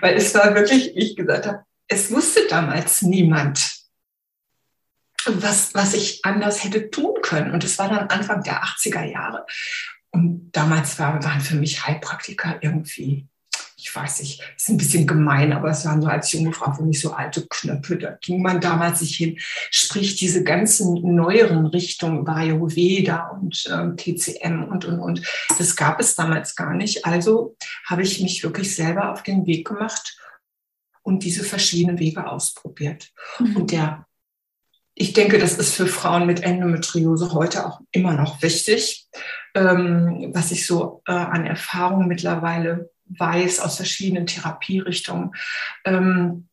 weil 0.00 0.16
es 0.16 0.34
war 0.34 0.54
wirklich, 0.54 0.94
wie 0.94 1.00
ich 1.00 1.16
gesagt 1.16 1.46
habe, 1.46 1.64
es 1.88 2.10
wusste 2.10 2.46
damals 2.48 3.02
niemand, 3.02 3.84
was, 5.26 5.74
was 5.74 5.94
ich 5.94 6.24
anders 6.24 6.64
hätte 6.64 6.90
tun 6.90 7.14
können. 7.22 7.52
Und 7.52 7.64
es 7.64 7.78
war 7.78 7.88
dann 7.88 8.08
Anfang 8.08 8.42
der 8.42 8.62
80er 8.62 9.04
Jahre. 9.04 9.46
Und 10.14 10.52
damals 10.52 10.96
war, 11.00 11.22
waren 11.24 11.40
für 11.40 11.56
mich 11.56 11.84
Heilpraktiker 11.84 12.60
irgendwie, 12.62 13.26
ich 13.76 13.94
weiß 13.94 14.20
nicht, 14.20 14.40
ist 14.56 14.68
ein 14.68 14.76
bisschen 14.76 15.08
gemein, 15.08 15.52
aber 15.52 15.70
es 15.70 15.84
waren 15.84 16.00
so 16.00 16.06
als 16.06 16.30
junge 16.30 16.52
Frau 16.52 16.72
für 16.72 16.84
mich 16.84 17.00
so 17.00 17.12
alte 17.12 17.44
Knöpfe. 17.48 17.98
Da 17.98 18.16
ging 18.20 18.40
man 18.40 18.60
damals 18.60 19.00
nicht 19.00 19.16
hin. 19.16 19.36
Sprich, 19.72 20.14
diese 20.14 20.44
ganzen 20.44 21.16
neueren 21.16 21.66
Richtungen 21.66 22.20
über 22.20 22.36
Ayurveda 22.36 23.26
und 23.30 23.64
ähm, 23.68 23.96
TCM 23.96 24.62
und, 24.62 24.84
und, 24.84 25.00
und, 25.00 25.22
das 25.58 25.74
gab 25.74 25.98
es 25.98 26.14
damals 26.14 26.54
gar 26.54 26.74
nicht. 26.74 27.04
Also 27.04 27.56
habe 27.84 28.02
ich 28.02 28.20
mich 28.20 28.44
wirklich 28.44 28.76
selber 28.76 29.10
auf 29.10 29.24
den 29.24 29.46
Weg 29.46 29.66
gemacht 29.66 30.16
und 31.02 31.24
diese 31.24 31.42
verschiedenen 31.42 31.98
Wege 31.98 32.30
ausprobiert. 32.30 33.10
Mhm. 33.40 33.56
Und 33.56 33.72
der 33.72 34.06
ich 34.96 35.12
denke, 35.12 35.38
das 35.38 35.54
ist 35.54 35.74
für 35.74 35.88
Frauen 35.88 36.24
mit 36.24 36.44
Endometriose 36.44 37.32
heute 37.32 37.66
auch 37.66 37.80
immer 37.90 38.12
noch 38.12 38.42
wichtig, 38.42 39.08
ähm, 39.54 40.30
was 40.34 40.50
ich 40.50 40.66
so 40.66 41.02
äh, 41.06 41.12
an 41.12 41.46
Erfahrung 41.46 42.08
mittlerweile 42.08 42.90
weiß 43.06 43.60
aus 43.60 43.76
verschiedenen 43.76 44.26
Therapierichtungen. 44.26 45.32
Ähm, 45.84 46.48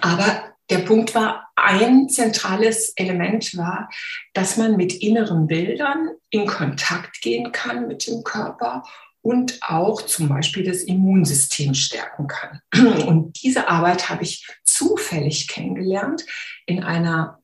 aber 0.00 0.44
der 0.68 0.78
Punkt 0.78 1.14
war, 1.14 1.48
ein 1.54 2.08
zentrales 2.08 2.92
Element 2.96 3.56
war, 3.56 3.88
dass 4.34 4.56
man 4.56 4.76
mit 4.76 4.94
inneren 4.94 5.46
Bildern 5.46 6.10
in 6.30 6.46
Kontakt 6.46 7.20
gehen 7.22 7.52
kann 7.52 7.86
mit 7.86 8.06
dem 8.06 8.24
Körper 8.24 8.82
und 9.22 9.58
auch 9.62 10.02
zum 10.02 10.28
Beispiel 10.28 10.64
das 10.64 10.82
Immunsystem 10.82 11.74
stärken 11.74 12.26
kann. 12.26 12.60
Und 13.06 13.42
diese 13.42 13.68
Arbeit 13.68 14.08
habe 14.08 14.22
ich 14.22 14.46
zufällig 14.64 15.48
kennengelernt 15.48 16.24
in 16.66 16.82
einer 16.82 17.40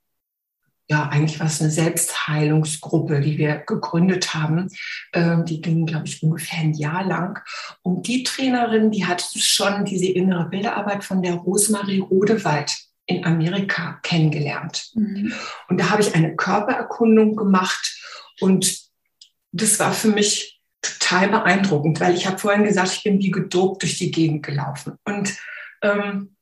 ja, 0.92 1.08
eigentlich 1.08 1.40
war 1.40 1.46
es 1.46 1.62
eine 1.62 1.70
Selbstheilungsgruppe, 1.70 3.22
die 3.22 3.38
wir 3.38 3.62
gegründet 3.66 4.34
haben. 4.34 4.68
Ähm, 5.14 5.46
die 5.46 5.62
ging, 5.62 5.86
glaube 5.86 6.06
ich, 6.06 6.22
ungefähr 6.22 6.58
ein 6.58 6.74
Jahr 6.74 7.02
lang. 7.02 7.42
Und 7.80 8.06
die 8.08 8.24
Trainerin, 8.24 8.90
die 8.90 9.06
hat 9.06 9.22
schon 9.22 9.86
diese 9.86 10.08
innere 10.08 10.50
Bilderarbeit 10.50 11.02
von 11.02 11.22
der 11.22 11.36
Rosemarie 11.36 12.00
Rodewald 12.00 12.76
in 13.06 13.24
Amerika 13.24 14.00
kennengelernt. 14.02 14.90
Mhm. 14.92 15.32
Und 15.70 15.80
da 15.80 15.88
habe 15.88 16.02
ich 16.02 16.14
eine 16.14 16.36
Körpererkundung 16.36 17.36
gemacht 17.36 17.98
und 18.40 18.78
das 19.50 19.78
war 19.78 19.92
für 19.92 20.08
mich 20.08 20.60
total 20.82 21.30
beeindruckend, 21.30 22.00
weil 22.00 22.14
ich 22.14 22.26
habe 22.26 22.36
vorhin 22.36 22.64
gesagt, 22.64 22.92
ich 22.92 23.02
bin 23.02 23.18
wie 23.18 23.30
gedopt 23.30 23.80
durch 23.80 23.96
die 23.96 24.10
Gegend 24.10 24.44
gelaufen. 24.44 24.98
Und 25.04 25.34
ähm, 25.80 26.36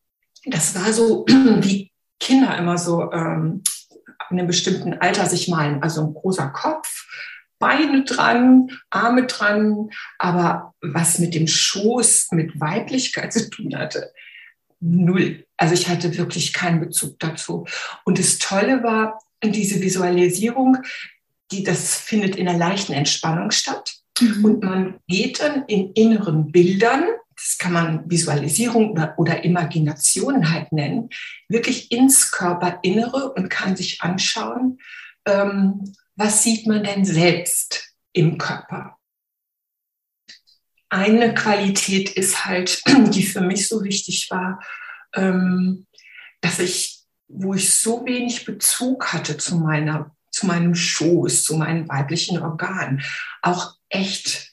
das 0.45 0.75
war 0.75 0.93
so, 0.93 1.25
wie 1.29 1.93
Kinder 2.19 2.59
immer 2.59 2.79
so 2.79 3.13
ähm, 3.13 3.63
in 4.31 4.39
einem 4.39 4.47
bestimmten 4.47 4.95
Alter 4.95 5.27
sich 5.27 5.49
malen. 5.49 5.83
Also 5.83 6.03
ein 6.03 6.15
großer 6.15 6.49
Kopf, 6.49 7.07
Beine 7.59 8.05
dran, 8.05 8.71
Arme 8.89 9.27
dran, 9.27 9.91
aber 10.19 10.75
was 10.81 11.19
mit 11.19 11.35
dem 11.35 11.47
Schoß, 11.47 12.29
mit 12.33 12.59
Weiblichkeit 12.59 13.33
zu 13.33 13.51
tun 13.51 13.77
hatte, 13.77 14.13
null. 14.81 15.45
Also 15.57 15.75
ich 15.75 15.89
hatte 15.89 16.17
wirklich 16.17 16.53
keinen 16.53 16.81
Bezug 16.81 17.19
dazu. 17.19 17.67
Und 18.05 18.19
das 18.19 18.39
Tolle 18.39 18.83
war, 18.83 19.21
diese 19.45 19.81
Visualisierung, 19.81 20.79
die, 21.51 21.63
das 21.63 21.97
findet 21.97 22.37
in 22.37 22.49
einer 22.49 22.59
leichten 22.59 22.93
Entspannung 22.93 23.51
statt. 23.51 23.95
Mhm. 24.21 24.45
Und 24.45 24.63
man 24.63 25.01
geht 25.07 25.41
dann 25.41 25.65
in 25.67 25.93
inneren 25.93 26.51
Bildern 26.53 27.05
das 27.41 27.57
kann 27.57 27.73
man 27.73 28.11
Visualisierung 28.11 28.99
oder, 29.17 29.45
Imagination 29.45 30.53
halt 30.53 30.73
nennen, 30.73 31.09
wirklich 31.49 31.91
ins 31.91 32.31
Körperinnere 32.31 33.33
und 33.33 33.49
kann 33.49 33.77
sich 33.77 34.03
anschauen, 34.03 34.79
ähm, 35.25 35.95
was 36.17 36.43
sieht 36.43 36.67
man 36.67 36.85
denn 36.85 37.05
selbst 37.05 37.95
im 38.13 38.37
Körper. 38.37 38.99
Eine 40.91 41.35
Qualität 41.35 42.11
ist 42.11 42.45
halt, 42.45 42.83
die 43.15 43.23
für 43.23 43.41
mich 43.41 43.69
so 43.69 43.83
wichtig 43.85 44.29
war, 44.31 44.63
ähm, 45.15 45.87
dass 46.43 46.59
ich, 46.59 47.05
wo 47.29 47.55
ich 47.55 47.73
so 47.73 48.05
wenig 48.05 48.45
Bezug 48.45 49.13
hatte 49.13 49.39
zu 49.39 49.57
meiner, 49.57 50.15
zu 50.31 50.47
meinem 50.47 50.75
Schoß, 50.75 51.45
zu 51.45 51.57
meinen 51.57 51.89
weiblichen 51.89 52.43
Organen, 52.43 53.03
auch 53.41 53.77
echt 53.89 54.53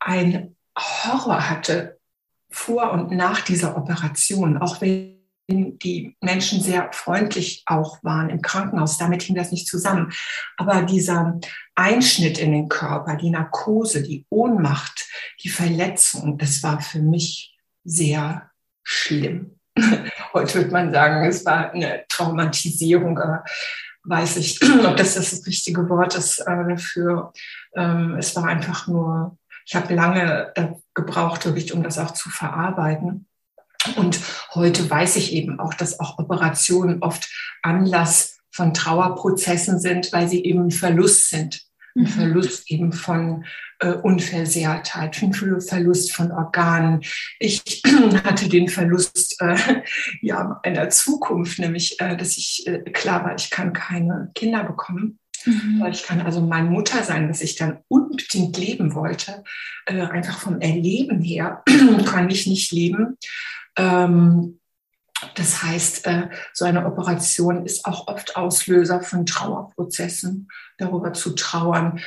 ein 0.00 0.54
Horror 0.78 1.48
hatte 1.48 1.98
vor 2.50 2.92
und 2.92 3.10
nach 3.10 3.40
dieser 3.40 3.76
Operation, 3.76 4.58
auch 4.58 4.80
wenn 4.80 5.14
die 5.48 6.16
Menschen 6.20 6.60
sehr 6.60 6.90
freundlich 6.92 7.62
auch 7.66 7.98
waren 8.02 8.30
im 8.30 8.40
Krankenhaus. 8.40 8.96
Damit 8.96 9.22
hing 9.22 9.36
das 9.36 9.50
nicht 9.50 9.66
zusammen. 9.66 10.12
Aber 10.56 10.82
dieser 10.82 11.38
Einschnitt 11.74 12.38
in 12.38 12.52
den 12.52 12.68
Körper, 12.68 13.16
die 13.16 13.30
Narkose, 13.30 14.02
die 14.02 14.24
Ohnmacht, 14.30 15.06
die 15.42 15.50
Verletzung, 15.50 16.38
das 16.38 16.62
war 16.62 16.80
für 16.80 17.00
mich 17.00 17.54
sehr 17.84 18.50
schlimm. 18.82 19.58
Heute 20.32 20.54
würde 20.54 20.70
man 20.70 20.92
sagen, 20.92 21.26
es 21.26 21.44
war 21.44 21.72
eine 21.72 22.04
Traumatisierung, 22.08 23.18
aber 23.18 23.44
weiß 24.04 24.36
ich, 24.36 24.60
ob 24.84 24.96
das 24.96 25.14
das 25.14 25.46
richtige 25.46 25.88
Wort 25.88 26.14
ist 26.14 26.38
äh, 26.38 26.68
dafür. 26.68 27.32
Ähm, 27.74 28.16
es 28.18 28.34
war 28.36 28.44
einfach 28.44 28.86
nur 28.86 29.36
ich 29.66 29.74
habe 29.74 29.94
lange 29.94 30.52
äh, 30.54 30.68
gebraucht, 30.94 31.44
wirklich, 31.46 31.72
um 31.72 31.82
das 31.82 31.98
auch 31.98 32.12
zu 32.12 32.30
verarbeiten. 32.30 33.26
Und 33.96 34.18
heute 34.54 34.88
weiß 34.88 35.16
ich 35.16 35.32
eben 35.32 35.60
auch, 35.60 35.74
dass 35.74 36.00
auch 36.00 36.18
Operationen 36.18 37.02
oft 37.02 37.28
Anlass 37.62 38.38
von 38.50 38.72
Trauerprozessen 38.72 39.78
sind, 39.80 40.12
weil 40.12 40.28
sie 40.28 40.44
eben 40.44 40.66
ein 40.66 40.70
Verlust 40.70 41.28
sind. 41.28 41.62
Ein 41.96 42.02
mhm. 42.02 42.08
Verlust 42.08 42.70
eben 42.70 42.92
von 42.92 43.44
äh, 43.80 43.92
Unversehrtheit, 43.92 45.22
ein 45.22 45.32
Verlust 45.32 46.12
von 46.12 46.32
Organen. 46.32 47.02
Ich 47.38 47.82
hatte 48.24 48.48
den 48.48 48.68
Verlust 48.68 49.40
äh, 49.40 49.82
ja, 50.22 50.60
einer 50.62 50.88
Zukunft, 50.90 51.58
nämlich, 51.58 52.00
äh, 52.00 52.16
dass 52.16 52.36
ich 52.36 52.66
äh, 52.66 52.78
klar 52.90 53.24
war, 53.24 53.34
ich 53.34 53.50
kann 53.50 53.72
keine 53.72 54.30
Kinder 54.34 54.64
bekommen. 54.64 55.18
Mhm. 55.44 55.84
Ich 55.92 56.02
kann 56.04 56.20
also 56.20 56.40
meine 56.40 56.70
Mutter 56.70 57.02
sein, 57.02 57.28
dass 57.28 57.40
ich 57.40 57.56
dann 57.56 57.78
unbedingt 57.88 58.56
leben 58.56 58.94
wollte. 58.94 59.44
Äh, 59.86 60.00
einfach 60.02 60.38
vom 60.38 60.60
Erleben 60.60 61.20
her 61.22 61.62
kann 62.06 62.30
ich 62.30 62.46
nicht 62.46 62.72
leben. 62.72 63.18
Ähm, 63.76 64.60
das 65.34 65.62
heißt, 65.62 66.06
äh, 66.06 66.28
so 66.52 66.64
eine 66.64 66.86
Operation 66.86 67.64
ist 67.64 67.84
auch 67.84 68.08
oft 68.08 68.36
Auslöser 68.36 69.00
von 69.00 69.26
Trauerprozessen, 69.26 70.48
darüber 70.78 71.12
zu 71.12 71.30
trauern. 71.34 72.00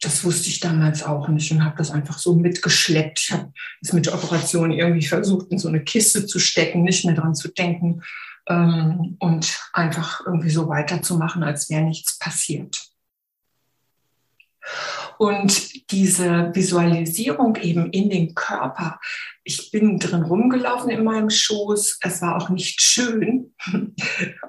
Das 0.00 0.24
wusste 0.24 0.48
ich 0.48 0.60
damals 0.60 1.02
auch 1.02 1.28
nicht 1.28 1.50
und 1.52 1.64
habe 1.64 1.76
das 1.78 1.90
einfach 1.90 2.18
so 2.18 2.34
mitgeschleppt. 2.34 3.18
Ich 3.18 3.32
habe 3.32 3.52
es 3.80 3.92
mit 3.92 4.06
der 4.06 4.14
Operation 4.14 4.70
irgendwie 4.70 5.06
versucht, 5.06 5.50
in 5.50 5.58
so 5.58 5.68
eine 5.68 5.82
Kiste 5.82 6.26
zu 6.26 6.38
stecken, 6.38 6.82
nicht 6.82 7.04
mehr 7.04 7.14
dran 7.14 7.34
zu 7.34 7.48
denken 7.48 8.02
ähm, 8.48 9.16
und 9.18 9.70
einfach 9.72 10.24
irgendwie 10.24 10.50
so 10.50 10.68
weiterzumachen, 10.68 11.42
als 11.42 11.70
wäre 11.70 11.82
nichts 11.82 12.18
passiert. 12.18 12.90
Und 15.18 15.90
diese 15.90 16.54
Visualisierung 16.54 17.56
eben 17.56 17.90
in 17.90 18.10
den 18.10 18.34
Körper, 18.34 19.00
ich 19.46 19.70
bin 19.70 20.00
drin 20.00 20.24
rumgelaufen 20.24 20.90
in 20.90 21.04
meinem 21.04 21.30
Schoß. 21.30 22.00
Es 22.02 22.20
war 22.20 22.36
auch 22.36 22.48
nicht 22.48 22.80
schön. 22.80 23.54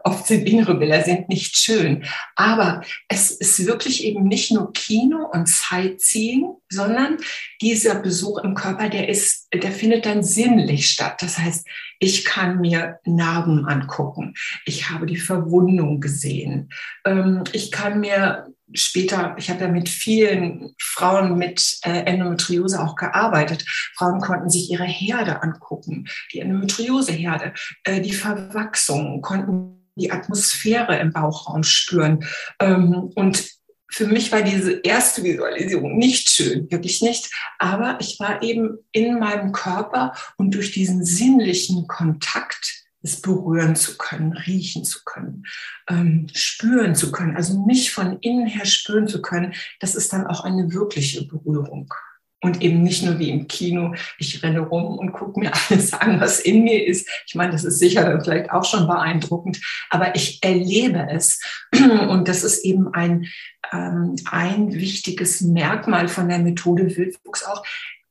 Oft 0.04 0.26
sind 0.26 0.50
innere 0.50 0.74
Bilder 0.74 1.04
sind 1.04 1.30
nicht 1.30 1.56
schön. 1.56 2.04
Aber 2.36 2.82
es 3.08 3.30
ist 3.30 3.64
wirklich 3.68 4.04
eben 4.04 4.24
nicht 4.24 4.52
nur 4.52 4.74
Kino 4.74 5.30
und 5.32 5.48
Sightseeing, 5.48 6.48
sondern 6.70 7.18
dieser 7.62 8.00
Besuch 8.00 8.40
im 8.40 8.56
Körper, 8.56 8.90
der 8.90 9.08
ist, 9.08 9.48
der 9.54 9.72
findet 9.72 10.08
dann 10.08 10.24
sinnlich 10.24 10.90
statt. 10.90 11.22
Das 11.22 11.38
heißt, 11.38 11.68
ich 12.00 12.26
kann 12.26 12.60
mir 12.60 13.00
Narben 13.06 13.68
angucken. 13.68 14.34
Ich 14.66 14.90
habe 14.90 15.06
die 15.06 15.18
Verwundung 15.18 16.00
gesehen. 16.00 16.70
Ähm, 17.06 17.44
ich 17.54 17.72
kann 17.72 18.00
mir 18.00 18.48
später, 18.74 19.36
ich 19.38 19.50
habe 19.50 19.62
ja 19.62 19.68
mit 19.68 19.90
vielen 19.90 20.74
Frauen 20.80 21.38
mit 21.38 21.78
äh, 21.84 22.04
Endometriose 22.04 22.82
auch 22.82 22.96
gearbeitet. 22.96 23.66
Frauen 23.96 24.20
konnten 24.20 24.50
sich 24.50 24.70
ihre 24.70 24.86
Herde 24.86 25.42
angucken, 25.42 26.08
die 26.34 26.40
Endometrioseherde, 26.40 27.54
äh, 27.84 28.02
die 28.02 28.14
Verwachsung, 28.14 29.22
konnten 29.22 29.78
die 29.96 30.12
Atmosphäre 30.12 30.98
im 31.00 31.12
Bauchraum 31.12 31.64
spüren. 31.64 32.26
Ähm, 32.60 33.12
und 33.16 33.58
für 33.90 34.06
mich 34.06 34.32
war 34.32 34.42
diese 34.42 34.74
erste 34.82 35.24
Visualisierung 35.24 35.98
nicht 35.98 36.30
schön, 36.30 36.70
wirklich 36.70 37.02
nicht. 37.02 37.32
Aber 37.58 37.98
ich 38.02 38.20
war 38.20 38.44
eben 38.44 38.78
in 38.92 39.18
meinem 39.18 39.54
Körper 39.54 40.14
und 40.38 40.54
durch 40.54 40.72
diesen 40.72 41.06
sinnlichen 41.06 41.88
Kontakt 41.88 42.87
es 43.02 43.22
berühren 43.22 43.76
zu 43.76 43.98
können, 43.98 44.34
riechen 44.34 44.84
zu 44.84 45.04
können, 45.06 45.46
ähm, 45.90 46.28
spüren 46.34 46.96
zu 46.96 47.12
können, 47.12 47.36
also 47.36 47.66
mich 47.66 47.92
von 47.92 48.20
innen 48.20 48.48
her 48.48 48.66
spüren 48.66 49.08
zu 49.08 49.22
können, 49.22 49.54
das 49.80 49.96
ist 49.96 50.14
dann 50.14 50.28
auch 50.28 50.44
eine 50.44 50.74
wirkliche 50.74 51.26
Berührung. 51.26 51.94
Und 52.40 52.62
eben 52.62 52.84
nicht 52.84 53.04
nur 53.04 53.18
wie 53.18 53.32
im 53.32 53.48
Kino, 53.48 53.96
ich 54.20 54.44
renne 54.44 54.60
rum 54.60 55.00
und 55.00 55.12
gucke 55.12 55.40
mir 55.40 55.52
alles 55.70 55.94
an, 55.94 56.20
was 56.22 56.40
in 56.40 56.64
mir 56.64 56.86
ist. 56.86 57.10
Ich 57.26 57.34
meine, 57.34 57.52
das 57.52 57.64
ist 57.64 57.80
sicher 57.80 58.22
vielleicht 58.24 58.52
auch 58.52 58.64
schon 58.64 58.86
beeindruckend, 58.86 59.60
aber 59.90 60.16
ich 60.16 60.44
erlebe 60.44 61.08
es. 61.10 61.42
Und 61.74 62.28
das 62.28 62.44
ist 62.44 62.64
eben 62.64 62.94
ein, 62.94 63.26
ähm, 63.72 64.16
ein 64.30 64.72
wichtiges 64.72 65.42
Merkmal 65.42 66.08
von 66.08 66.30
der 66.30 66.38
Methode 66.38 66.96
Wildwuchs 66.96 67.44
auch. 67.44 67.64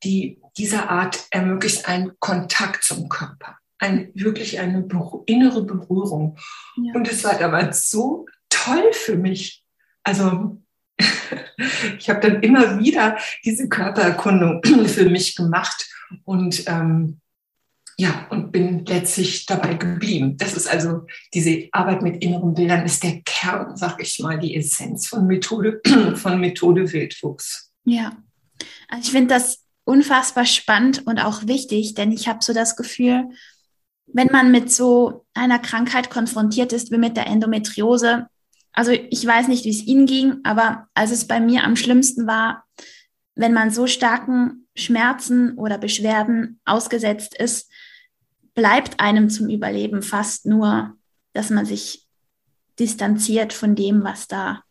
Die, 0.02 0.40
dieser 0.58 0.90
Art 0.90 1.24
ermöglicht 1.30 1.86
einen 1.86 2.12
Kontakt 2.18 2.82
zum 2.82 3.08
Körper 3.08 3.56
ein, 3.78 4.10
wirklich 4.14 4.58
eine 4.58 4.86
innere 5.26 5.64
Berührung. 5.64 6.38
Ja. 6.76 6.94
Und 6.94 7.08
es 7.08 7.24
war 7.24 7.38
damals 7.38 7.90
so 7.90 8.26
toll 8.48 8.92
für 8.92 9.16
mich. 9.16 9.64
Also 10.02 10.60
ich 11.98 12.08
habe 12.08 12.20
dann 12.20 12.42
immer 12.42 12.78
wieder 12.78 13.18
diese 13.44 13.68
Körpererkundung 13.68 14.62
für 14.86 15.08
mich 15.08 15.36
gemacht 15.36 15.88
und 16.24 16.64
ähm, 16.66 17.20
ja, 17.98 18.26
und 18.28 18.52
bin 18.52 18.84
letztlich 18.84 19.46
dabei 19.46 19.74
geblieben. 19.74 20.36
Das 20.36 20.54
ist 20.54 20.68
also 20.68 21.06
diese 21.32 21.68
Arbeit 21.72 22.02
mit 22.02 22.22
inneren 22.22 22.52
Bildern 22.52 22.84
ist 22.84 23.02
der 23.02 23.22
Kern, 23.24 23.74
sag 23.74 24.02
ich 24.02 24.18
mal, 24.18 24.38
die 24.38 24.54
Essenz 24.54 25.06
von 25.06 25.26
Methode, 25.26 25.80
von 26.14 26.38
Methode 26.38 26.92
Wildwuchs. 26.92 27.72
Ja, 27.84 28.12
also 28.88 29.02
ich 29.02 29.10
finde 29.12 29.34
das 29.34 29.64
unfassbar 29.84 30.44
spannend 30.44 31.06
und 31.06 31.18
auch 31.20 31.46
wichtig, 31.46 31.94
denn 31.94 32.12
ich 32.12 32.28
habe 32.28 32.40
so 32.42 32.52
das 32.52 32.76
Gefühl, 32.76 33.30
wenn 34.06 34.28
man 34.32 34.50
mit 34.50 34.72
so 34.72 35.26
einer 35.34 35.58
Krankheit 35.58 36.10
konfrontiert 36.10 36.72
ist 36.72 36.90
wie 36.90 36.98
mit 36.98 37.16
der 37.16 37.26
Endometriose, 37.26 38.28
also 38.72 38.92
ich 38.92 39.26
weiß 39.26 39.48
nicht, 39.48 39.64
wie 39.64 39.70
es 39.70 39.86
Ihnen 39.86 40.06
ging, 40.06 40.40
aber 40.44 40.88
als 40.94 41.10
es 41.10 41.26
bei 41.26 41.40
mir 41.40 41.64
am 41.64 41.76
schlimmsten 41.76 42.26
war, 42.26 42.64
wenn 43.34 43.52
man 43.52 43.70
so 43.70 43.86
starken 43.86 44.68
Schmerzen 44.74 45.56
oder 45.56 45.78
Beschwerden 45.78 46.60
ausgesetzt 46.64 47.34
ist, 47.34 47.70
bleibt 48.54 49.00
einem 49.00 49.30
zum 49.30 49.48
Überleben 49.48 50.02
fast 50.02 50.46
nur, 50.46 50.96
dass 51.32 51.50
man 51.50 51.66
sich 51.66 52.06
distanziert 52.78 53.52
von 53.52 53.74
dem, 53.74 54.04
was 54.04 54.28
da. 54.28 54.62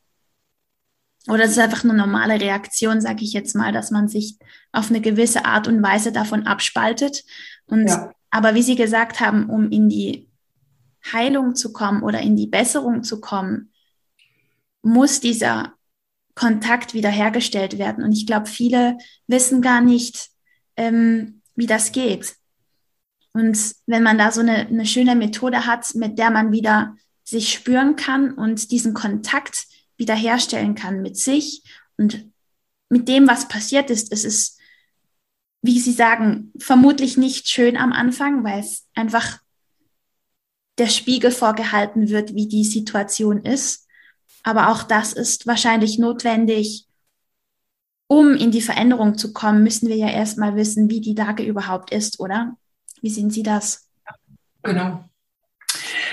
Oder 1.28 1.46
es 1.46 1.52
ist 1.52 1.60
einfach 1.60 1.84
eine 1.84 1.94
normale 1.94 2.40
Reaktion, 2.40 3.02
sage 3.02 3.24
ich 3.24 3.34
jetzt 3.34 3.56
mal, 3.56 3.72
dass 3.72 3.90
man 3.90 4.08
sich 4.08 4.38
auf 4.72 4.90
eine 4.90 5.02
gewisse 5.02 5.46
Art 5.46 5.68
und 5.68 5.82
Weise 5.82 6.12
davon 6.12 6.46
abspaltet. 6.46 7.24
Und 7.66 7.88
ja. 7.88 8.12
Aber 8.36 8.54
wie 8.54 8.64
Sie 8.64 8.76
gesagt 8.76 9.22
haben, 9.22 9.50
um 9.50 9.72
in 9.72 9.88
die 9.88 10.28
Heilung 11.14 11.56
zu 11.56 11.72
kommen 11.72 12.04
oder 12.04 12.20
in 12.20 12.36
die 12.36 12.48
Besserung 12.48 13.02
zu 13.02 13.22
kommen, 13.22 13.72
muss 14.82 15.22
dieser 15.22 15.74
Kontakt 16.34 16.94
wiederhergestellt 16.94 17.78
werden. 17.78 18.04
Und 18.04 18.12
ich 18.12 18.28
glaube, 18.28 18.48
viele 18.48 18.98
wissen 19.28 19.62
gar 19.62 19.80
nicht, 19.80 20.32
ähm, 20.76 21.44
wie 21.56 21.66
das 21.66 21.94
geht. 21.94 22.36
Und 23.32 23.58
wenn 23.86 24.04
man 24.04 24.18
da 24.18 24.34
so 24.34 24.42
eine, 24.42 24.68
eine 24.68 24.86
schöne 24.86 25.16
Methode 25.16 25.66
hat, 25.66 25.96
mit 25.96 26.20
der 26.20 26.30
man 26.30 26.52
wieder 26.52 26.98
sich 27.24 27.54
spüren 27.54 27.96
kann 27.96 28.34
und 28.34 28.70
diesen 28.70 28.94
Kontakt 28.94 29.66
wiederherstellen 29.96 30.76
kann 30.76 31.02
mit 31.02 31.16
sich 31.16 31.64
und 31.96 32.26
mit 32.90 33.08
dem, 33.08 33.30
was 33.30 33.48
passiert 33.48 33.90
ist, 33.90 34.12
es 34.12 34.26
ist 34.26 34.55
wie 35.66 35.80
Sie 35.80 35.92
sagen, 35.92 36.52
vermutlich 36.60 37.18
nicht 37.18 37.48
schön 37.48 37.78
am 37.78 37.92
Anfang, 37.92 38.44
weil 38.44 38.60
es 38.60 38.88
einfach 38.94 39.40
der 40.78 40.88
Spiegel 40.88 41.32
vorgehalten 41.32 42.10
wird, 42.10 42.36
wie 42.36 42.48
die 42.48 42.66
Situation 42.66 43.44
ist. 43.44 43.88
Aber 44.44 44.70
auch 44.70 44.84
das 44.84 45.14
ist 45.14 45.48
wahrscheinlich 45.48 45.98
notwendig. 45.98 46.88
Um 48.08 48.36
in 48.36 48.52
die 48.52 48.62
Veränderung 48.62 49.18
zu 49.18 49.34
kommen, 49.34 49.64
müssen 49.64 49.90
wir 49.90 49.96
ja 49.96 50.10
erstmal 50.10 50.56
wissen, 50.56 50.90
wie 50.90 51.02
die 51.02 51.16
Lage 51.16 51.44
überhaupt 51.44 51.92
ist, 51.92 52.20
oder? 52.20 52.56
Wie 53.02 53.10
sehen 53.10 53.32
Sie 53.32 53.42
das? 53.42 53.90
Genau. 54.62 55.10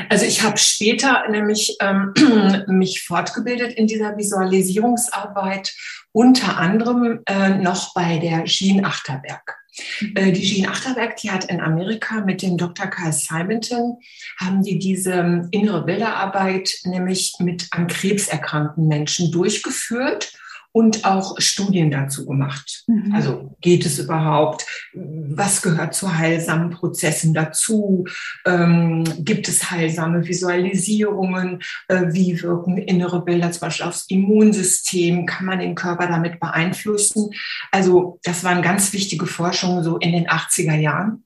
Also 0.09 0.24
ich 0.24 0.42
habe 0.42 0.59
später 0.59 1.24
nämlich 1.31 1.76
ähm, 1.81 2.12
mich 2.68 3.02
fortgebildet 3.02 3.72
in 3.72 3.87
dieser 3.87 4.16
Visualisierungsarbeit, 4.16 5.74
unter 6.12 6.59
anderem 6.59 7.20
äh, 7.26 7.50
noch 7.50 7.94
bei 7.94 8.18
der 8.18 8.44
Jean 8.44 8.85
Achterberg. 8.85 9.57
Mhm. 10.00 10.16
Äh, 10.16 10.33
die 10.33 10.42
Jean 10.42 10.68
Achterberg, 10.68 11.16
die 11.16 11.31
hat 11.31 11.46
in 11.46 11.61
Amerika 11.61 12.20
mit 12.20 12.42
dem 12.42 12.57
Dr. 12.57 12.87
Carl 12.87 13.12
Simonton, 13.12 13.98
haben 14.38 14.62
die 14.62 14.78
diese 14.78 15.12
ähm, 15.12 15.48
innere 15.50 15.85
Bilderarbeit 15.85 16.70
nämlich 16.85 17.35
mit 17.38 17.68
an 17.70 17.87
Krebs 17.87 18.28
erkrankten 18.28 18.87
Menschen 18.88 19.33
durchgeführt 19.33 20.33
und 20.72 21.04
auch 21.04 21.38
Studien 21.38 21.90
dazu 21.90 22.26
gemacht. 22.26 22.85
Mhm. 22.87 23.14
Also 23.14 23.54
geht 23.61 23.85
es 23.87 23.98
überhaupt? 23.98 24.66
Was 24.94 25.62
gehört 25.62 25.94
zu 25.94 26.16
heilsamen 26.16 26.70
Prozessen 26.70 27.35
dazu? 27.35 28.06
Ähm, 28.46 29.04
gibt 29.18 29.48
es 29.48 29.70
heilsame 29.70 30.26
Visualisierungen? 30.26 31.62
Äh, 31.88 32.06
wie 32.12 32.42
wirken 32.42 32.78
innere 32.78 33.22
Bilder 33.22 33.52
zum 33.52 33.61
Beispiel 33.61 33.87
aufs 33.87 34.06
Immunsystem? 34.08 35.26
Kann 35.26 35.46
man 35.46 35.58
den 35.58 35.74
Körper 35.74 36.06
damit 36.06 36.40
beeinflussen? 36.40 37.30
Also 37.70 38.18
das 38.22 38.42
waren 38.42 38.62
ganz 38.62 38.92
wichtige 38.92 39.26
Forschungen 39.26 39.85
so 39.85 39.98
in 39.98 40.12
den 40.12 40.26
80er 40.26 40.76
Jahren 40.76 41.24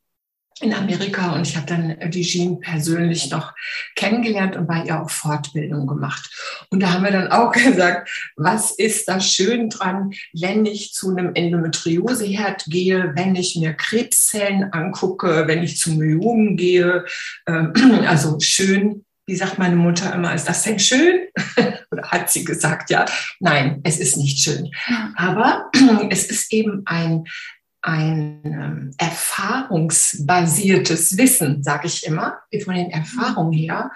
in 0.60 0.72
Amerika 0.72 1.34
und 1.34 1.46
ich 1.46 1.54
habe 1.54 1.66
dann 1.66 2.10
die 2.10 2.22
Jean 2.22 2.60
persönlich 2.60 3.30
noch 3.30 3.54
kennengelernt 3.94 4.56
und 4.56 4.66
bei 4.66 4.84
ihr 4.84 5.02
auch 5.02 5.10
Fortbildung 5.10 5.86
gemacht. 5.86 6.30
Und 6.70 6.82
da 6.82 6.94
haben 6.94 7.04
wir 7.04 7.10
dann 7.10 7.30
auch 7.30 7.52
gesagt, 7.52 8.08
was 8.36 8.70
ist 8.70 9.06
da 9.08 9.20
schön 9.20 9.68
dran, 9.68 10.12
wenn 10.32 10.64
ich 10.64 10.94
zu 10.94 11.10
einem 11.10 11.34
Endometrioseherd 11.34 12.64
gehe, 12.66 13.12
wenn 13.14 13.34
ich 13.36 13.56
mir 13.56 13.74
Krebszellen 13.74 14.72
angucke, 14.72 15.46
wenn 15.46 15.62
ich 15.62 15.76
zu 15.76 15.90
Myomen 15.92 16.56
gehe. 16.56 17.04
Ähm, 17.46 17.72
also 18.06 18.38
schön, 18.40 19.04
wie 19.26 19.36
sagt 19.36 19.58
meine 19.58 19.76
Mutter 19.76 20.14
immer, 20.14 20.34
ist 20.34 20.48
das 20.48 20.62
denn 20.62 20.78
schön? 20.78 21.26
Oder 21.90 22.10
hat 22.10 22.30
sie 22.30 22.44
gesagt, 22.44 22.90
ja, 22.90 23.04
nein, 23.40 23.80
es 23.84 23.98
ist 23.98 24.16
nicht 24.16 24.38
schön. 24.38 24.70
Aber 25.16 25.70
es 26.10 26.26
ist 26.26 26.52
eben 26.52 26.82
ein 26.86 27.24
ein 27.87 28.42
ähm, 28.44 28.90
erfahrungsbasiertes 28.99 31.16
Wissen, 31.16 31.62
sage 31.62 31.87
ich 31.87 32.05
immer, 32.05 32.40
von 32.64 32.75
den 32.75 32.90
Erfahrungen 32.90 33.53
her, 33.53 33.92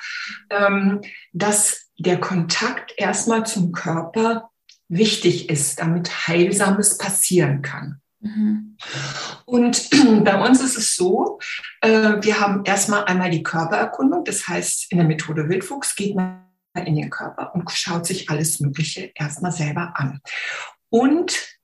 ähm, 0.48 1.00
dass 1.32 1.88
der 1.98 2.20
Kontakt 2.20 2.94
erstmal 2.96 3.44
zum 3.44 3.72
Körper 3.72 4.50
wichtig 4.88 5.50
ist, 5.50 5.80
damit 5.80 6.28
Heilsames 6.28 6.98
passieren 6.98 7.62
kann. 7.62 8.00
Mhm. 8.20 8.76
Und 9.44 9.90
bei 10.24 10.40
uns 10.40 10.60
ist 10.60 10.78
es 10.78 10.94
so, 10.94 11.40
äh, 11.80 12.18
wir 12.20 12.38
haben 12.38 12.62
erstmal 12.64 13.06
einmal 13.06 13.30
die 13.30 13.42
Körpererkundung, 13.42 14.22
das 14.24 14.46
heißt, 14.46 14.92
in 14.92 14.98
der 14.98 15.06
Methode 15.06 15.48
Wildfuchs 15.48 15.96
geht 15.96 16.14
man 16.14 16.44
in 16.74 16.94
den 16.94 17.10
Körper 17.10 17.56
und 17.56 17.68
schaut 17.72 18.06
sich 18.06 18.30
alles 18.30 18.60
Mögliche 18.60 19.10
erstmal 19.16 19.50
selber 19.50 19.94
an. 19.96 20.20
Und 20.90 21.59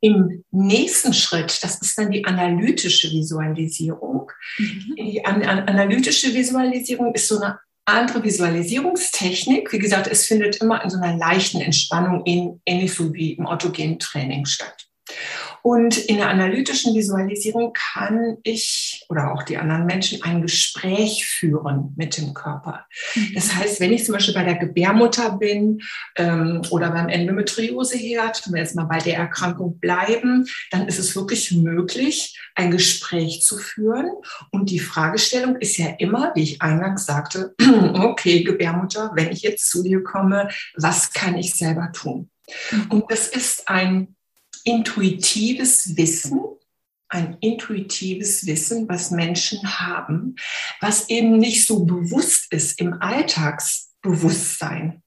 im 0.00 0.44
nächsten 0.50 1.12
Schritt, 1.12 1.62
das 1.62 1.80
ist 1.80 1.98
dann 1.98 2.10
die 2.10 2.24
analytische 2.24 3.10
Visualisierung. 3.10 4.32
Mhm. 4.58 4.94
Die 4.98 5.24
an, 5.24 5.42
an, 5.42 5.60
analytische 5.68 6.32
Visualisierung 6.34 7.14
ist 7.14 7.28
so 7.28 7.40
eine 7.40 7.58
andere 7.84 8.22
Visualisierungstechnik. 8.22 9.72
Wie 9.72 9.78
gesagt, 9.78 10.06
es 10.06 10.26
findet 10.26 10.56
immer 10.56 10.82
in 10.82 10.90
so 10.90 10.98
einer 10.98 11.16
leichten 11.16 11.60
Entspannung, 11.60 12.22
ähnlich 12.24 12.94
so 12.94 13.12
wie 13.12 13.32
im 13.32 13.46
autogenen 13.46 13.98
Training 13.98 14.46
statt. 14.46 14.89
Und 15.62 15.98
in 15.98 16.16
der 16.16 16.28
analytischen 16.28 16.94
Visualisierung 16.94 17.72
kann 17.72 18.38
ich 18.42 19.04
oder 19.08 19.32
auch 19.32 19.42
die 19.42 19.56
anderen 19.56 19.86
Menschen 19.86 20.22
ein 20.22 20.42
Gespräch 20.42 21.26
führen 21.26 21.94
mit 21.96 22.16
dem 22.16 22.34
Körper. 22.34 22.86
Mhm. 23.14 23.32
Das 23.34 23.54
heißt, 23.54 23.80
wenn 23.80 23.92
ich 23.92 24.04
zum 24.04 24.14
Beispiel 24.14 24.34
bei 24.34 24.44
der 24.44 24.56
Gebärmutter 24.56 25.36
bin 25.38 25.80
ähm, 26.16 26.62
oder 26.70 26.90
beim 26.90 27.08
Endometrioseherd, 27.08 28.42
wenn 28.46 28.54
wir 28.54 28.60
jetzt 28.60 28.76
mal 28.76 28.84
bei 28.84 28.98
der 28.98 29.16
Erkrankung 29.16 29.78
bleiben, 29.78 30.46
dann 30.70 30.86
ist 30.86 30.98
es 30.98 31.14
wirklich 31.14 31.52
möglich, 31.52 32.38
ein 32.54 32.70
Gespräch 32.70 33.42
zu 33.42 33.58
führen. 33.58 34.10
Und 34.50 34.70
die 34.70 34.78
Fragestellung 34.78 35.56
ist 35.56 35.76
ja 35.76 35.88
immer, 35.98 36.32
wie 36.34 36.42
ich 36.42 36.62
eingangs 36.62 37.06
sagte, 37.06 37.54
okay, 37.94 38.42
Gebärmutter, 38.44 39.12
wenn 39.14 39.30
ich 39.30 39.42
jetzt 39.42 39.70
zu 39.70 39.82
dir 39.82 40.02
komme, 40.02 40.48
was 40.76 41.12
kann 41.12 41.36
ich 41.36 41.54
selber 41.54 41.90
tun? 41.92 42.30
Mhm. 42.70 42.86
Und 42.90 43.10
das 43.10 43.28
ist 43.28 43.68
ein 43.68 44.16
intuitives 44.64 45.96
Wissen, 45.96 46.40
ein 47.08 47.36
intuitives 47.40 48.46
Wissen, 48.46 48.88
was 48.88 49.10
Menschen 49.10 49.80
haben, 49.80 50.36
was 50.80 51.08
eben 51.08 51.38
nicht 51.38 51.66
so 51.66 51.84
bewusst 51.84 52.52
ist 52.52 52.80
im 52.80 53.00
Alltagsbewusstsein. 53.00 55.02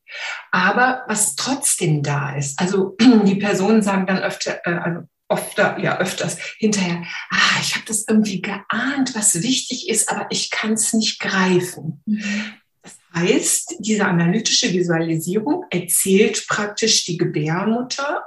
Aber 0.51 1.03
was 1.07 1.35
trotzdem 1.35 2.03
da 2.03 2.35
ist, 2.35 2.59
also 2.59 2.95
die 2.99 3.35
Personen 3.35 3.81
sagen 3.81 4.05
dann 4.05 4.19
öfter, 4.19 4.59
äh, 4.65 4.73
also 4.73 5.07
öfter, 5.29 5.79
ja 5.79 5.99
öfters 5.99 6.37
hinterher, 6.57 7.03
ah, 7.31 7.59
ich 7.61 7.75
habe 7.75 7.85
das 7.87 8.05
irgendwie 8.07 8.41
geahnt, 8.41 9.15
was 9.15 9.41
wichtig 9.41 9.89
ist, 9.89 10.09
aber 10.09 10.27
ich 10.29 10.51
kann 10.51 10.73
es 10.73 10.93
nicht 10.93 11.19
greifen. 11.19 12.01
Mhm. 12.05 12.53
Das 12.81 12.97
heißt, 13.15 13.75
diese 13.79 14.05
analytische 14.05 14.73
Visualisierung 14.73 15.65
erzählt 15.69 16.45
praktisch 16.47 17.05
die 17.05 17.17
Gebärmutter, 17.17 18.23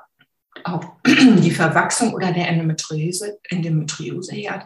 auch 0.68 0.84
die 1.06 1.50
Verwachsung 1.50 2.14
oder 2.14 2.32
der 2.32 2.48
Endometriose, 2.48 3.38
Endometriose 3.48 4.34
herd, 4.34 4.64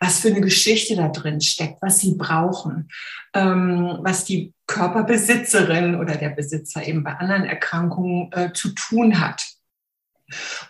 was 0.00 0.20
für 0.20 0.28
eine 0.28 0.40
Geschichte 0.40 0.96
da 0.96 1.08
drin 1.08 1.40
steckt, 1.40 1.80
was 1.82 2.00
sie 2.00 2.14
brauchen, 2.14 2.88
ähm, 3.34 3.98
was 4.00 4.24
die 4.24 4.52
Körperbesitzerin 4.66 5.94
oder 5.96 6.16
der 6.16 6.30
Besitzer 6.30 6.86
eben 6.86 7.04
bei 7.04 7.12
anderen 7.12 7.44
Erkrankungen 7.44 8.30
äh, 8.32 8.52
zu 8.52 8.70
tun 8.70 9.20
hat. 9.20 9.44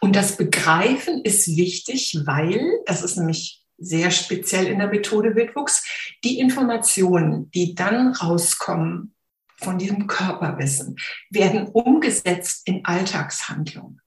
Und 0.01 0.17
das 0.17 0.37
Begreifen 0.37 1.23
ist 1.23 1.47
wichtig, 1.57 2.19
weil, 2.25 2.63
das 2.85 3.03
ist 3.03 3.17
nämlich 3.17 3.63
sehr 3.79 4.11
speziell 4.11 4.67
in 4.67 4.79
der 4.79 4.89
Methode 4.89 5.35
Wildwuchs, 5.35 5.85
die 6.25 6.39
Informationen, 6.39 7.51
die 7.51 7.75
dann 7.75 8.13
rauskommen 8.13 9.15
von 9.59 9.79
diesem 9.79 10.07
Körperwissen, 10.07 10.97
werden 11.31 11.67
umgesetzt 11.69 12.67
in 12.67 12.85
Alltagshandlungen. 12.85 14.01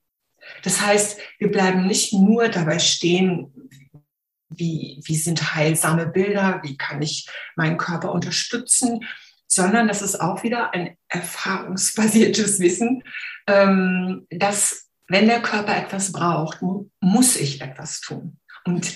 Das 0.62 0.80
heißt, 0.80 1.18
wir 1.38 1.50
bleiben 1.50 1.86
nicht 1.86 2.12
nur 2.12 2.48
dabei 2.48 2.78
stehen, 2.78 3.52
wie, 4.48 5.00
wie 5.04 5.16
sind 5.16 5.54
heilsame 5.54 6.06
Bilder, 6.06 6.60
wie 6.62 6.76
kann 6.76 7.00
ich 7.00 7.28
meinen 7.56 7.78
Körper 7.78 8.12
unterstützen, 8.12 9.04
sondern 9.46 9.88
das 9.88 10.02
ist 10.02 10.20
auch 10.20 10.42
wieder 10.42 10.72
ein 10.74 10.96
erfahrungsbasiertes 11.08 12.60
Wissen, 12.60 13.02
ähm, 13.46 14.26
dass 14.30 14.88
wenn 15.08 15.26
der 15.26 15.42
Körper 15.42 15.76
etwas 15.76 16.12
braucht, 16.12 16.60
muss 17.00 17.36
ich 17.36 17.60
etwas 17.60 18.00
tun. 18.00 18.38
Und 18.64 18.94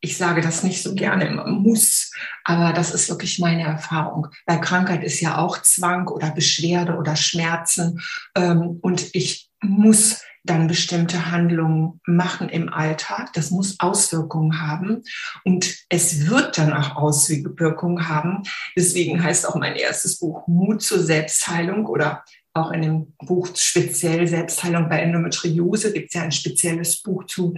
ich 0.00 0.18
sage 0.18 0.42
das 0.42 0.62
nicht 0.62 0.82
so 0.82 0.94
gerne 0.94 1.26
immer 1.26 1.46
muss, 1.46 2.12
aber 2.44 2.74
das 2.74 2.92
ist 2.92 3.08
wirklich 3.08 3.38
meine 3.38 3.62
Erfahrung. 3.62 4.28
Weil 4.44 4.60
Krankheit 4.60 5.02
ist 5.02 5.20
ja 5.20 5.38
auch 5.38 5.62
Zwang 5.62 6.08
oder 6.08 6.30
Beschwerde 6.30 6.96
oder 6.96 7.16
Schmerzen. 7.16 8.02
Ähm, 8.34 8.78
und 8.82 9.14
ich 9.14 9.50
muss 9.62 10.22
dann 10.44 10.68
bestimmte 10.68 11.30
Handlungen 11.30 12.00
machen 12.06 12.48
im 12.48 12.68
Alltag. 12.72 13.32
Das 13.32 13.50
muss 13.50 13.80
Auswirkungen 13.80 14.60
haben 14.60 15.02
und 15.44 15.74
es 15.88 16.28
wird 16.28 16.58
dann 16.58 16.72
auch 16.72 16.96
Auswirkungen 16.96 18.08
haben. 18.08 18.42
Deswegen 18.76 19.22
heißt 19.22 19.48
auch 19.48 19.56
mein 19.56 19.74
erstes 19.74 20.18
Buch 20.18 20.46
Mut 20.46 20.82
zur 20.82 21.00
Selbstheilung 21.00 21.86
oder 21.86 22.24
auch 22.56 22.70
in 22.70 22.82
dem 22.82 23.14
Buch 23.18 23.48
speziell 23.56 24.28
Selbstheilung 24.28 24.88
bei 24.88 25.00
Endometriose 25.00 25.92
gibt 25.92 26.08
es 26.08 26.14
ja 26.14 26.22
ein 26.22 26.30
spezielles 26.30 27.02
Buch 27.02 27.24
zu. 27.24 27.54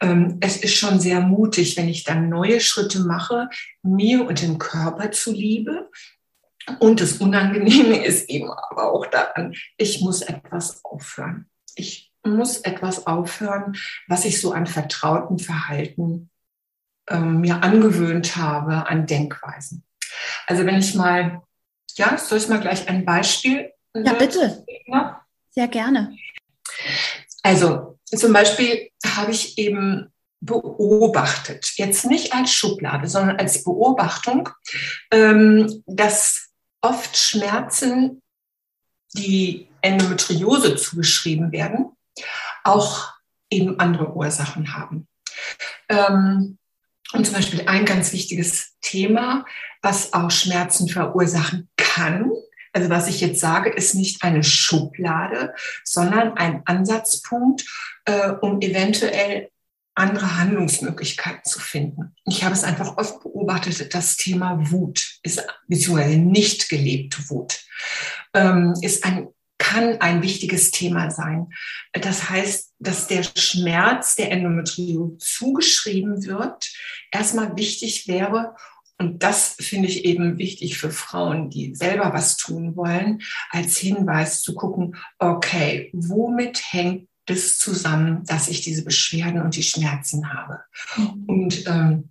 Ähm, 0.00 0.38
es 0.40 0.56
ist 0.56 0.74
schon 0.74 0.98
sehr 0.98 1.20
mutig, 1.20 1.76
wenn 1.76 1.88
ich 1.88 2.02
dann 2.02 2.28
neue 2.28 2.60
Schritte 2.60 3.00
mache, 3.00 3.48
mir 3.82 4.26
und 4.26 4.42
dem 4.42 4.58
Körper 4.58 5.12
zuliebe. 5.12 5.88
Und 6.80 7.00
das 7.00 7.18
Unangenehme 7.18 8.04
ist 8.04 8.28
eben 8.28 8.50
aber 8.50 8.92
auch 8.92 9.06
daran, 9.06 9.54
ich 9.76 10.00
muss 10.00 10.22
etwas 10.22 10.84
aufhören. 10.84 11.48
Ich 11.76 12.09
muss 12.24 12.58
etwas 12.58 13.06
aufhören, 13.06 13.76
was 14.08 14.24
ich 14.24 14.40
so 14.40 14.52
an 14.52 14.66
vertrauten 14.66 15.38
Verhalten 15.38 16.30
ähm, 17.08 17.40
mir 17.40 17.62
angewöhnt 17.62 18.36
habe, 18.36 18.88
an 18.88 19.06
Denkweisen. 19.06 19.84
Also 20.46 20.66
wenn 20.66 20.78
ich 20.78 20.94
mal, 20.94 21.42
ja, 21.94 22.16
soll 22.18 22.38
ich 22.38 22.48
mal 22.48 22.60
gleich 22.60 22.88
ein 22.88 23.04
Beispiel 23.04 23.70
ja, 23.94 24.12
bitte. 24.12 24.64
Sehr 25.50 25.68
gerne. 25.68 26.16
Also 27.42 27.98
zum 28.04 28.32
Beispiel 28.32 28.90
habe 29.04 29.32
ich 29.32 29.58
eben 29.58 30.12
beobachtet, 30.40 31.72
jetzt 31.76 32.06
nicht 32.06 32.32
als 32.32 32.52
Schublade, 32.52 33.08
sondern 33.08 33.36
als 33.36 33.62
Beobachtung, 33.64 34.48
ähm, 35.10 35.82
dass 35.86 36.48
oft 36.80 37.16
Schmerzen, 37.16 38.22
die 39.12 39.68
Endometriose 39.82 40.76
zugeschrieben 40.76 41.52
werden, 41.52 41.92
auch 42.64 43.12
eben 43.50 43.78
andere 43.80 44.14
Ursachen 44.14 44.74
haben. 44.74 45.08
Ähm, 45.88 46.58
und 47.12 47.24
zum 47.26 47.34
Beispiel 47.34 47.64
ein 47.66 47.84
ganz 47.84 48.12
wichtiges 48.12 48.76
Thema, 48.80 49.44
was 49.82 50.12
auch 50.12 50.30
Schmerzen 50.30 50.88
verursachen 50.88 51.68
kann, 51.76 52.30
also 52.72 52.88
was 52.88 53.08
ich 53.08 53.20
jetzt 53.20 53.40
sage, 53.40 53.70
ist 53.70 53.94
nicht 53.94 54.22
eine 54.22 54.44
Schublade, 54.44 55.54
sondern 55.84 56.34
ein 56.34 56.62
Ansatzpunkt, 56.66 57.64
äh, 58.04 58.30
um 58.40 58.60
eventuell 58.60 59.50
andere 59.96 60.38
Handlungsmöglichkeiten 60.38 61.44
zu 61.44 61.58
finden. 61.58 62.14
Ich 62.24 62.44
habe 62.44 62.54
es 62.54 62.62
einfach 62.62 62.96
oft 62.96 63.22
beobachtet, 63.22 63.92
das 63.92 64.16
Thema 64.16 64.70
Wut 64.70 65.18
ist 65.22 65.44
beziehungsweise 65.66 66.16
nicht 66.16 66.68
gelebte 66.68 67.28
Wut 67.28 67.60
ähm, 68.34 68.74
ist 68.80 69.04
ein 69.04 69.28
kann 69.60 70.00
ein 70.00 70.22
wichtiges 70.22 70.70
Thema 70.72 71.10
sein. 71.10 71.48
Das 71.92 72.30
heißt, 72.30 72.72
dass 72.78 73.06
der 73.06 73.22
Schmerz 73.22 74.16
der 74.16 74.32
Endometriose 74.32 75.18
zugeschrieben 75.18 76.24
wird, 76.24 76.72
erstmal 77.12 77.56
wichtig 77.56 78.08
wäre, 78.08 78.56
und 78.98 79.22
das 79.22 79.56
finde 79.58 79.88
ich 79.88 80.04
eben 80.04 80.36
wichtig 80.36 80.76
für 80.76 80.90
Frauen, 80.90 81.48
die 81.48 81.74
selber 81.74 82.12
was 82.12 82.36
tun 82.36 82.76
wollen, 82.76 83.22
als 83.50 83.78
Hinweis 83.78 84.42
zu 84.42 84.54
gucken, 84.54 84.96
okay, 85.18 85.90
womit 85.94 86.60
hängt 86.72 87.08
es 87.26 87.58
zusammen, 87.58 88.24
dass 88.24 88.48
ich 88.48 88.60
diese 88.60 88.84
Beschwerden 88.84 89.40
und 89.40 89.56
die 89.56 89.62
Schmerzen 89.62 90.34
habe? 90.34 90.60
Mhm. 90.96 91.24
Und 91.26 91.66
ähm, 91.66 92.10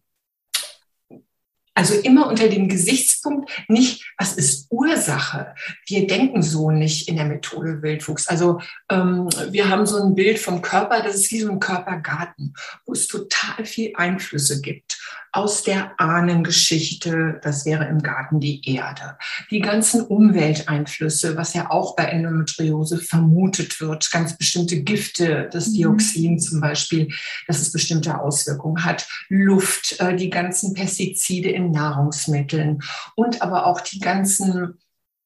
also 1.79 1.93
immer 1.93 2.27
unter 2.27 2.49
dem 2.49 2.67
Gesichtspunkt 2.67 3.49
nicht, 3.69 4.03
was 4.17 4.33
ist 4.33 4.67
Ursache? 4.69 5.55
Wir 5.87 6.07
denken 6.07 6.41
so 6.41 6.71
nicht 6.71 7.07
in 7.07 7.15
der 7.15 7.23
Methode 7.23 7.81
Wildwuchs. 7.81 8.27
Also 8.27 8.59
ähm, 8.89 9.29
wir 9.49 9.69
haben 9.69 9.85
so 9.85 10.03
ein 10.03 10.13
Bild 10.13 10.39
vom 10.39 10.61
Körper, 10.61 11.01
das 11.01 11.15
ist 11.15 11.31
wie 11.31 11.39
so 11.39 11.49
ein 11.49 11.61
Körpergarten, 11.61 12.53
wo 12.85 12.91
es 12.91 13.07
total 13.07 13.63
viel 13.63 13.93
Einflüsse 13.95 14.59
gibt 14.59 14.97
aus 15.31 15.63
der 15.63 15.99
Ahnengeschichte, 15.99 17.39
das 17.43 17.65
wäre 17.65 17.85
im 17.85 18.01
Garten 18.01 18.39
die 18.39 18.61
Erde. 18.67 19.17
Die 19.51 19.59
ganzen 19.59 20.01
Umwelteinflüsse, 20.01 21.37
was 21.37 21.53
ja 21.53 21.69
auch 21.69 21.95
bei 21.95 22.05
Endometriose 22.05 22.97
vermutet 22.97 23.79
wird, 23.79 24.09
ganz 24.11 24.37
bestimmte 24.37 24.81
Gifte, 24.81 25.47
das 25.51 25.67
mhm. 25.67 25.73
Dioxin 25.73 26.39
zum 26.39 26.61
Beispiel, 26.61 27.09
dass 27.47 27.59
es 27.59 27.71
bestimmte 27.71 28.19
Auswirkungen 28.19 28.83
hat. 28.83 29.07
Luft, 29.29 29.99
äh, 29.99 30.15
die 30.15 30.31
ganzen 30.31 30.73
Pestizide 30.73 31.49
in 31.49 31.68
Nahrungsmitteln 31.71 32.82
und 33.15 33.41
aber 33.41 33.65
auch 33.65 33.82
die 33.82 33.99
ganzen 33.99 34.79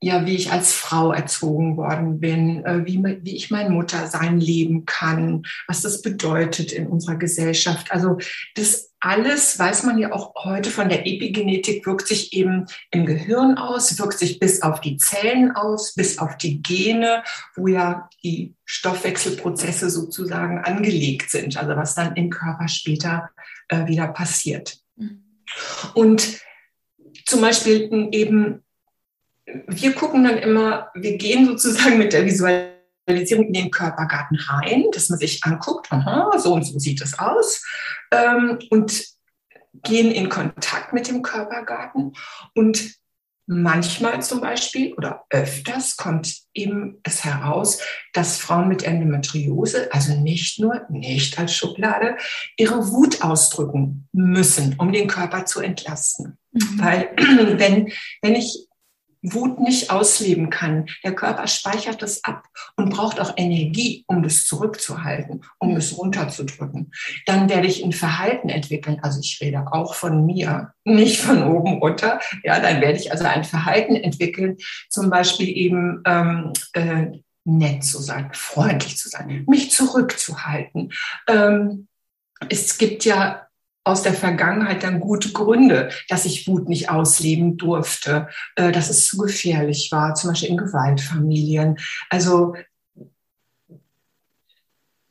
ja, 0.03 0.25
wie 0.25 0.35
ich 0.35 0.51
als 0.51 0.73
Frau 0.73 1.13
erzogen 1.13 1.77
worden 1.77 2.19
bin, 2.19 2.65
äh, 2.65 2.85
wie, 2.85 3.01
wie 3.01 3.35
ich 3.37 3.51
mein 3.51 3.71
Muttersein 3.71 4.37
leben 4.37 4.85
kann, 4.85 5.43
was 5.65 5.81
das 5.81 6.01
bedeutet 6.01 6.73
in 6.73 6.87
unserer 6.87 7.15
Gesellschaft. 7.15 7.89
Also 7.89 8.17
das 8.55 8.91
alles 8.99 9.57
weiß 9.57 9.83
man 9.83 9.97
ja 9.97 10.11
auch 10.11 10.33
heute 10.43 10.71
von 10.71 10.89
der 10.89 11.07
Epigenetik, 11.07 11.85
wirkt 11.85 12.07
sich 12.07 12.33
eben 12.33 12.65
im 12.91 13.05
Gehirn 13.05 13.57
aus, 13.57 13.97
wirkt 13.97 14.19
sich 14.19 14.39
bis 14.39 14.61
auf 14.61 14.81
die 14.81 14.97
Zellen 14.97 15.51
aus, 15.51 15.93
bis 15.93 16.19
auf 16.19 16.37
die 16.37 16.61
Gene, 16.61 17.23
wo 17.55 17.67
ja 17.67 18.09
die 18.23 18.55
Stoffwechselprozesse 18.65 19.89
sozusagen 19.89 20.59
angelegt 20.59 21.29
sind, 21.29 21.55
also 21.55 21.77
was 21.77 21.95
dann 21.95 22.15
im 22.15 22.29
Körper 22.29 22.67
später 22.67 23.29
äh, 23.69 23.87
wieder 23.87 24.07
passiert. 24.07 24.79
Mhm. 24.97 25.22
Und 25.93 26.39
zum 27.25 27.41
Beispiel 27.41 27.89
eben 28.11 28.63
wir 29.45 29.93
gucken 29.93 30.23
dann 30.23 30.37
immer, 30.37 30.89
wir 30.93 31.17
gehen 31.17 31.45
sozusagen 31.45 31.97
mit 31.97 32.13
der 32.13 32.25
Visualisierung 32.25 33.47
in 33.47 33.53
den 33.53 33.71
Körpergarten 33.71 34.37
rein, 34.37 34.85
dass 34.93 35.09
man 35.09 35.19
sich 35.19 35.43
anguckt, 35.43 35.91
aha, 35.91 36.37
so 36.39 36.53
und 36.53 36.63
so 36.63 36.79
sieht 36.79 37.01
es 37.01 37.17
aus, 37.19 37.63
ähm, 38.11 38.59
und 38.69 39.05
gehen 39.83 40.11
in 40.11 40.29
Kontakt 40.29 40.93
mit 40.93 41.07
dem 41.07 41.21
Körpergarten 41.21 42.13
und 42.53 42.95
Manchmal 43.45 44.21
zum 44.21 44.39
Beispiel 44.39 44.93
oder 44.93 45.25
öfters 45.29 45.97
kommt 45.97 46.43
eben 46.53 46.99
es 47.03 47.25
heraus, 47.25 47.79
dass 48.13 48.37
Frauen 48.37 48.69
mit 48.69 48.83
Endometriose, 48.83 49.91
also 49.91 50.15
nicht 50.15 50.59
nur, 50.59 50.85
nicht 50.89 51.37
als 51.37 51.53
Schublade, 51.53 52.15
ihre 52.57 52.89
Wut 52.89 53.21
ausdrücken 53.21 54.07
müssen, 54.13 54.75
um 54.77 54.93
den 54.93 55.07
Körper 55.07 55.45
zu 55.45 55.59
entlasten. 55.59 56.37
Mhm. 56.53 56.79
Weil 56.79 57.09
wenn, 57.57 57.91
wenn 58.21 58.35
ich 58.35 58.67
Wut 59.23 59.59
nicht 59.59 59.89
ausleben 59.89 60.49
kann, 60.49 60.87
der 61.03 61.15
Körper 61.15 61.47
speichert 61.47 62.01
das 62.01 62.23
ab 62.23 62.43
und 62.75 62.89
braucht 62.89 63.19
auch 63.19 63.33
Energie, 63.37 64.03
um 64.07 64.21
das 64.21 64.45
zurückzuhalten, 64.45 65.43
um 65.59 65.75
es 65.77 65.97
runterzudrücken, 65.97 66.91
dann 67.25 67.49
werde 67.49 67.67
ich 67.67 67.83
ein 67.83 67.93
Verhalten 67.93 68.49
entwickeln. 68.49 68.99
Also 69.01 69.21
ich 69.21 69.39
rede 69.41 69.65
auch 69.71 69.95
von 69.95 70.25
mir, 70.25 70.73
nicht 70.83 71.21
von 71.21 71.43
oben 71.43 71.79
runter. 71.79 72.19
Ja, 72.43 72.59
dann 72.59 72.81
werde 72.81 72.99
ich 72.99 73.11
also 73.11 73.23
ein 73.25 73.45
Verhalten 73.45 73.95
entwickeln, 73.95 74.57
zum 74.89 75.09
Beispiel 75.09 75.49
eben 75.49 76.01
ähm, 76.05 76.51
äh, 76.73 77.07
nett 77.45 77.83
zu 77.83 78.01
sein, 78.01 78.29
freundlich 78.33 78.97
zu 78.97 79.09
sein, 79.09 79.45
mich 79.47 79.71
zurückzuhalten. 79.71 80.91
Ähm, 81.27 81.87
es 82.49 82.77
gibt 82.77 83.05
ja 83.05 83.47
aus 83.83 84.01
der 84.01 84.13
Vergangenheit 84.13 84.83
dann 84.83 84.99
gute 84.99 85.31
Gründe, 85.31 85.89
dass 86.07 86.25
ich 86.25 86.47
Wut 86.47 86.69
nicht 86.69 86.89
ausleben 86.89 87.57
durfte, 87.57 88.27
äh, 88.55 88.71
dass 88.71 88.89
es 88.89 89.05
zu 89.05 89.17
gefährlich 89.17 89.89
war, 89.91 90.15
zum 90.15 90.31
Beispiel 90.31 90.49
in 90.49 90.57
Gewaltfamilien. 90.57 91.77
Also 92.09 92.55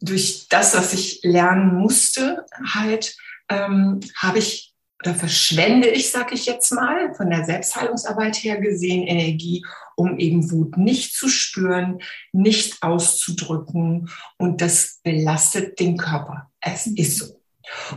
durch 0.01 0.47
das, 0.49 0.75
was 0.77 0.93
ich 0.95 1.21
lernen 1.23 1.75
musste, 1.75 2.45
halt, 2.75 3.17
ähm, 3.49 4.01
habe 4.17 4.39
ich 4.39 4.73
oder 5.05 5.15
verschwende 5.17 5.89
ich, 5.89 6.11
sag 6.11 6.33
ich 6.33 6.47
jetzt 6.47 6.73
mal, 6.73 7.13
von 7.15 7.29
der 7.29 7.45
Selbstheilungsarbeit 7.45 8.37
her 8.37 8.61
gesehen, 8.61 9.05
Energie, 9.05 9.65
um 9.97 10.19
eben 10.19 10.49
Wut 10.51 10.77
nicht 10.77 11.15
zu 11.15 11.29
spüren, 11.29 12.01
nicht 12.33 12.83
auszudrücken 12.83 14.11
und 14.39 14.61
das 14.61 15.01
belastet 15.03 15.81
den 15.81 15.97
Körper. 15.97 16.53
Es 16.61 16.87
ist 16.87 17.19
so. 17.19 17.42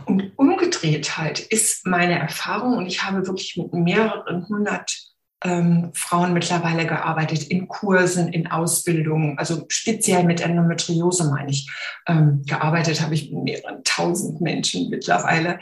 Und 0.04 0.32
umgedreht 0.36 1.16
halt 1.16 1.40
ist 1.40 1.86
meine 1.86 2.18
Erfahrung, 2.18 2.76
und 2.76 2.86
ich 2.86 3.02
habe 3.02 3.26
wirklich 3.26 3.56
mit 3.56 3.72
mehreren 3.72 4.48
hundert 4.48 4.96
ähm, 5.44 5.90
Frauen 5.92 6.32
mittlerweile 6.32 6.86
gearbeitet, 6.86 7.44
in 7.44 7.68
Kursen, 7.68 8.32
in 8.32 8.46
Ausbildungen, 8.46 9.38
also 9.38 9.66
speziell 9.68 10.24
mit 10.24 10.40
Endometriose 10.40 11.30
meine 11.30 11.50
ich. 11.50 11.70
Ähm, 12.06 12.42
gearbeitet 12.46 13.00
habe 13.00 13.14
ich 13.14 13.30
mit 13.30 13.44
mehreren 13.44 13.82
tausend 13.84 14.40
Menschen 14.40 14.88
mittlerweile, 14.88 15.60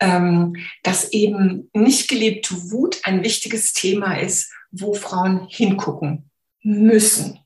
ähm, 0.00 0.56
dass 0.82 1.12
eben 1.12 1.70
nicht 1.74 2.08
gelebte 2.08 2.54
Wut 2.70 3.00
ein 3.04 3.24
wichtiges 3.24 3.72
Thema 3.72 4.14
ist, 4.18 4.52
wo 4.70 4.94
Frauen 4.94 5.46
hingucken 5.48 6.30
müssen. 6.62 7.40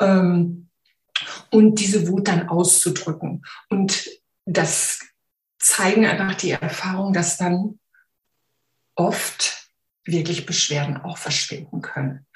Ähm, 0.00 0.68
und 1.50 1.80
diese 1.80 2.08
Wut 2.08 2.28
dann 2.28 2.48
auszudrücken. 2.48 3.42
Und 3.70 4.08
das 4.44 5.00
zeigen 5.66 6.06
einfach 6.06 6.36
die 6.36 6.52
Erfahrung, 6.52 7.12
dass 7.12 7.36
dann 7.36 7.78
oft 8.94 9.70
wirklich 10.04 10.46
Beschwerden 10.46 10.96
auch 10.98 11.18
verschwinden 11.18 11.82
können. 11.82 12.26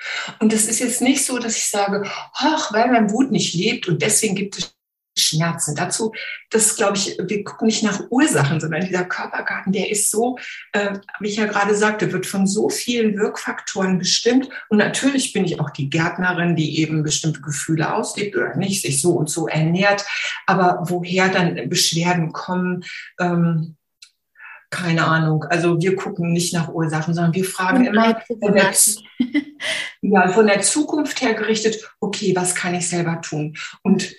Und 0.40 0.52
es 0.52 0.66
ist 0.66 0.80
jetzt 0.80 1.00
nicht 1.00 1.24
so, 1.24 1.38
dass 1.38 1.56
ich 1.56 1.68
sage, 1.68 2.02
ach, 2.34 2.72
weil 2.72 2.90
mein 2.90 3.10
Wut 3.10 3.30
nicht 3.30 3.54
lebt 3.54 3.86
und 3.86 4.02
deswegen 4.02 4.34
gibt 4.34 4.58
es 4.58 4.74
Schmerzen. 5.20 5.74
Dazu, 5.74 6.12
das 6.50 6.76
glaube 6.76 6.96
ich, 6.96 7.18
wir 7.22 7.44
gucken 7.44 7.66
nicht 7.66 7.82
nach 7.82 8.00
Ursachen, 8.10 8.60
sondern 8.60 8.86
dieser 8.86 9.04
Körpergarten, 9.04 9.72
der 9.72 9.90
ist 9.90 10.10
so, 10.10 10.38
äh, 10.72 10.98
wie 11.20 11.28
ich 11.28 11.36
ja 11.36 11.46
gerade 11.46 11.74
sagte, 11.74 12.12
wird 12.12 12.26
von 12.26 12.46
so 12.46 12.68
vielen 12.68 13.16
Wirkfaktoren 13.16 13.98
bestimmt. 13.98 14.48
Und 14.68 14.78
natürlich 14.78 15.32
bin 15.32 15.44
ich 15.44 15.60
auch 15.60 15.70
die 15.70 15.90
Gärtnerin, 15.90 16.56
die 16.56 16.80
eben 16.80 17.02
bestimmte 17.02 17.40
Gefühle 17.40 17.94
auslebt 17.94 18.36
oder 18.36 18.56
nicht, 18.56 18.82
sich 18.82 19.00
so 19.00 19.12
und 19.12 19.30
so 19.30 19.48
ernährt. 19.48 20.04
Aber 20.46 20.80
woher 20.84 21.28
dann 21.28 21.68
Beschwerden 21.68 22.32
kommen, 22.32 22.84
ähm, 23.20 23.76
keine 24.70 25.04
Ahnung. 25.04 25.44
Also 25.44 25.80
wir 25.80 25.96
gucken 25.96 26.32
nicht 26.32 26.54
nach 26.54 26.68
Ursachen, 26.68 27.12
sondern 27.12 27.34
wir 27.34 27.44
fragen 27.44 27.86
immer 27.86 28.20
von 28.40 28.54
der, 28.54 28.72
ja, 30.00 30.28
von 30.28 30.46
der 30.46 30.62
Zukunft 30.62 31.20
her 31.20 31.34
gerichtet, 31.34 31.92
okay, 32.00 32.34
was 32.36 32.54
kann 32.54 32.74
ich 32.74 32.88
selber 32.88 33.20
tun? 33.20 33.56
Und 33.82 34.14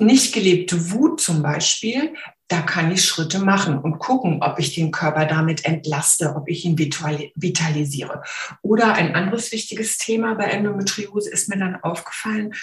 nicht 0.00 0.34
gelebte 0.34 0.90
Wut 0.92 1.20
zum 1.20 1.42
Beispiel, 1.42 2.14
da 2.48 2.62
kann 2.62 2.90
ich 2.90 3.04
Schritte 3.04 3.38
machen 3.38 3.78
und 3.78 3.98
gucken, 3.98 4.42
ob 4.42 4.58
ich 4.58 4.74
den 4.74 4.90
Körper 4.90 5.26
damit 5.26 5.66
entlaste, 5.66 6.34
ob 6.34 6.48
ich 6.48 6.64
ihn 6.64 6.78
vitalisiere. 6.78 8.22
Oder 8.62 8.94
ein 8.94 9.14
anderes 9.14 9.52
wichtiges 9.52 9.98
Thema 9.98 10.34
bei 10.34 10.44
Endometriose 10.44 11.30
ist 11.30 11.50
mir 11.50 11.58
dann 11.58 11.76
aufgefallen, 11.82 12.54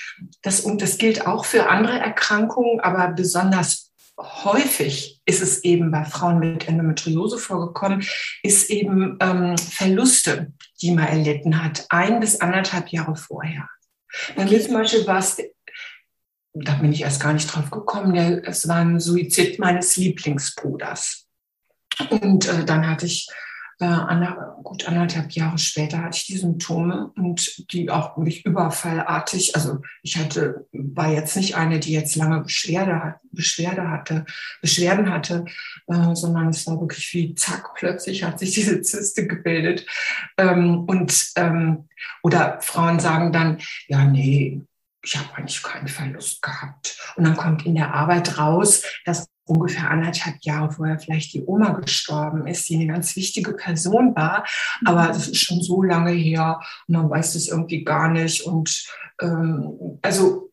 dass, 0.41 0.62
und 0.62 0.82
das 0.82 0.98
gilt 0.98 1.28
auch 1.28 1.45
für 1.45 1.69
andere 1.69 2.00
Erkrankungen, 2.00 2.80
aber 2.80 3.10
besonders 3.10 3.91
häufig 4.17 5.21
ist 5.26 5.41
es 5.41 5.63
eben 5.63 5.91
bei 5.91 6.06
Frauen 6.06 6.39
mit 6.39 6.67
Endometriose 6.67 7.38
vorgekommen, 7.38 8.04
ist 8.43 8.69
eben 8.69 9.17
ähm, 9.21 9.58
Verluste, 9.58 10.54
die 10.82 10.91
man 10.91 11.08
erlitten 11.08 11.63
hat, 11.63 11.86
ein 11.89 12.19
bis 12.19 12.41
anderthalb 12.41 12.89
Jahre 12.89 13.15
vorher. 13.15 13.69
Bei 14.36 14.45
mir 14.45 14.62
zum 14.62 14.74
Beispiel 14.74 15.06
war 15.06 15.19
es 15.19 15.38
da 16.55 16.75
bin 16.75 16.93
ich 16.93 17.01
erst 17.01 17.21
gar 17.21 17.33
nicht 17.33 17.53
drauf 17.53 17.69
gekommen, 17.69 18.15
es 18.15 18.67
war 18.67 18.77
ein 18.77 18.99
Suizid 18.99 19.59
meines 19.59 19.97
Lieblingsbruders. 19.97 21.27
Und 22.09 22.47
äh, 22.47 22.65
dann 22.65 22.87
hatte 22.87 23.05
ich 23.05 23.27
äh, 23.79 23.85
ander, 23.85 24.57
gut 24.63 24.87
anderthalb 24.87 25.31
Jahre 25.31 25.57
später 25.57 26.01
hatte 26.01 26.17
ich 26.17 26.27
die 26.27 26.37
Symptome 26.37 27.11
und 27.17 27.71
die 27.73 27.89
auch 27.89 28.15
mich 28.15 28.45
überfallartig, 28.45 29.53
also 29.55 29.81
ich 30.01 30.17
hatte, 30.17 30.65
war 30.71 31.11
jetzt 31.11 31.35
nicht 31.35 31.57
eine, 31.57 31.79
die 31.79 31.91
jetzt 31.91 32.15
lange 32.15 32.41
Beschwerde, 32.41 33.15
Beschwerde 33.31 33.89
hatte, 33.89 34.25
Beschwerden 34.61 35.11
hatte, 35.11 35.43
äh, 35.87 36.15
sondern 36.15 36.49
es 36.49 36.65
war 36.67 36.79
wirklich 36.79 37.13
wie 37.13 37.35
zack, 37.35 37.75
plötzlich 37.75 38.23
hat 38.23 38.39
sich 38.39 38.53
diese 38.53 38.81
Zyste 38.81 39.27
gebildet. 39.27 39.85
Ähm, 40.37 40.85
und 40.85 41.31
ähm, 41.35 41.89
oder 42.23 42.59
Frauen 42.61 42.99
sagen 42.99 43.33
dann, 43.33 43.59
ja, 43.87 44.05
nee, 44.05 44.61
ich 45.05 45.17
habe 45.17 45.29
eigentlich 45.35 45.61
keinen 45.61 45.87
Verlust 45.87 46.41
gehabt. 46.41 46.97
Und 47.15 47.25
dann 47.25 47.37
kommt 47.37 47.65
in 47.65 47.75
der 47.75 47.93
Arbeit 47.93 48.37
raus, 48.37 48.83
dass 49.05 49.27
ungefähr 49.45 49.89
anderthalb 49.91 50.37
Jahre 50.41 50.71
vorher 50.71 50.99
vielleicht 50.99 51.33
die 51.33 51.43
Oma 51.45 51.73
gestorben 51.73 52.47
ist, 52.47 52.67
die 52.67 52.75
eine 52.75 52.87
ganz 52.87 53.15
wichtige 53.15 53.53
Person 53.53 54.15
war. 54.15 54.45
Aber 54.85 55.07
das 55.07 55.27
ist 55.27 55.41
schon 55.41 55.61
so 55.61 55.83
lange 55.83 56.11
her 56.11 56.59
und 56.87 56.95
man 56.95 57.09
weiß 57.09 57.35
es 57.35 57.47
irgendwie 57.47 57.83
gar 57.83 58.09
nicht. 58.09 58.41
Und 58.45 58.85
ähm, 59.21 59.99
also 60.01 60.51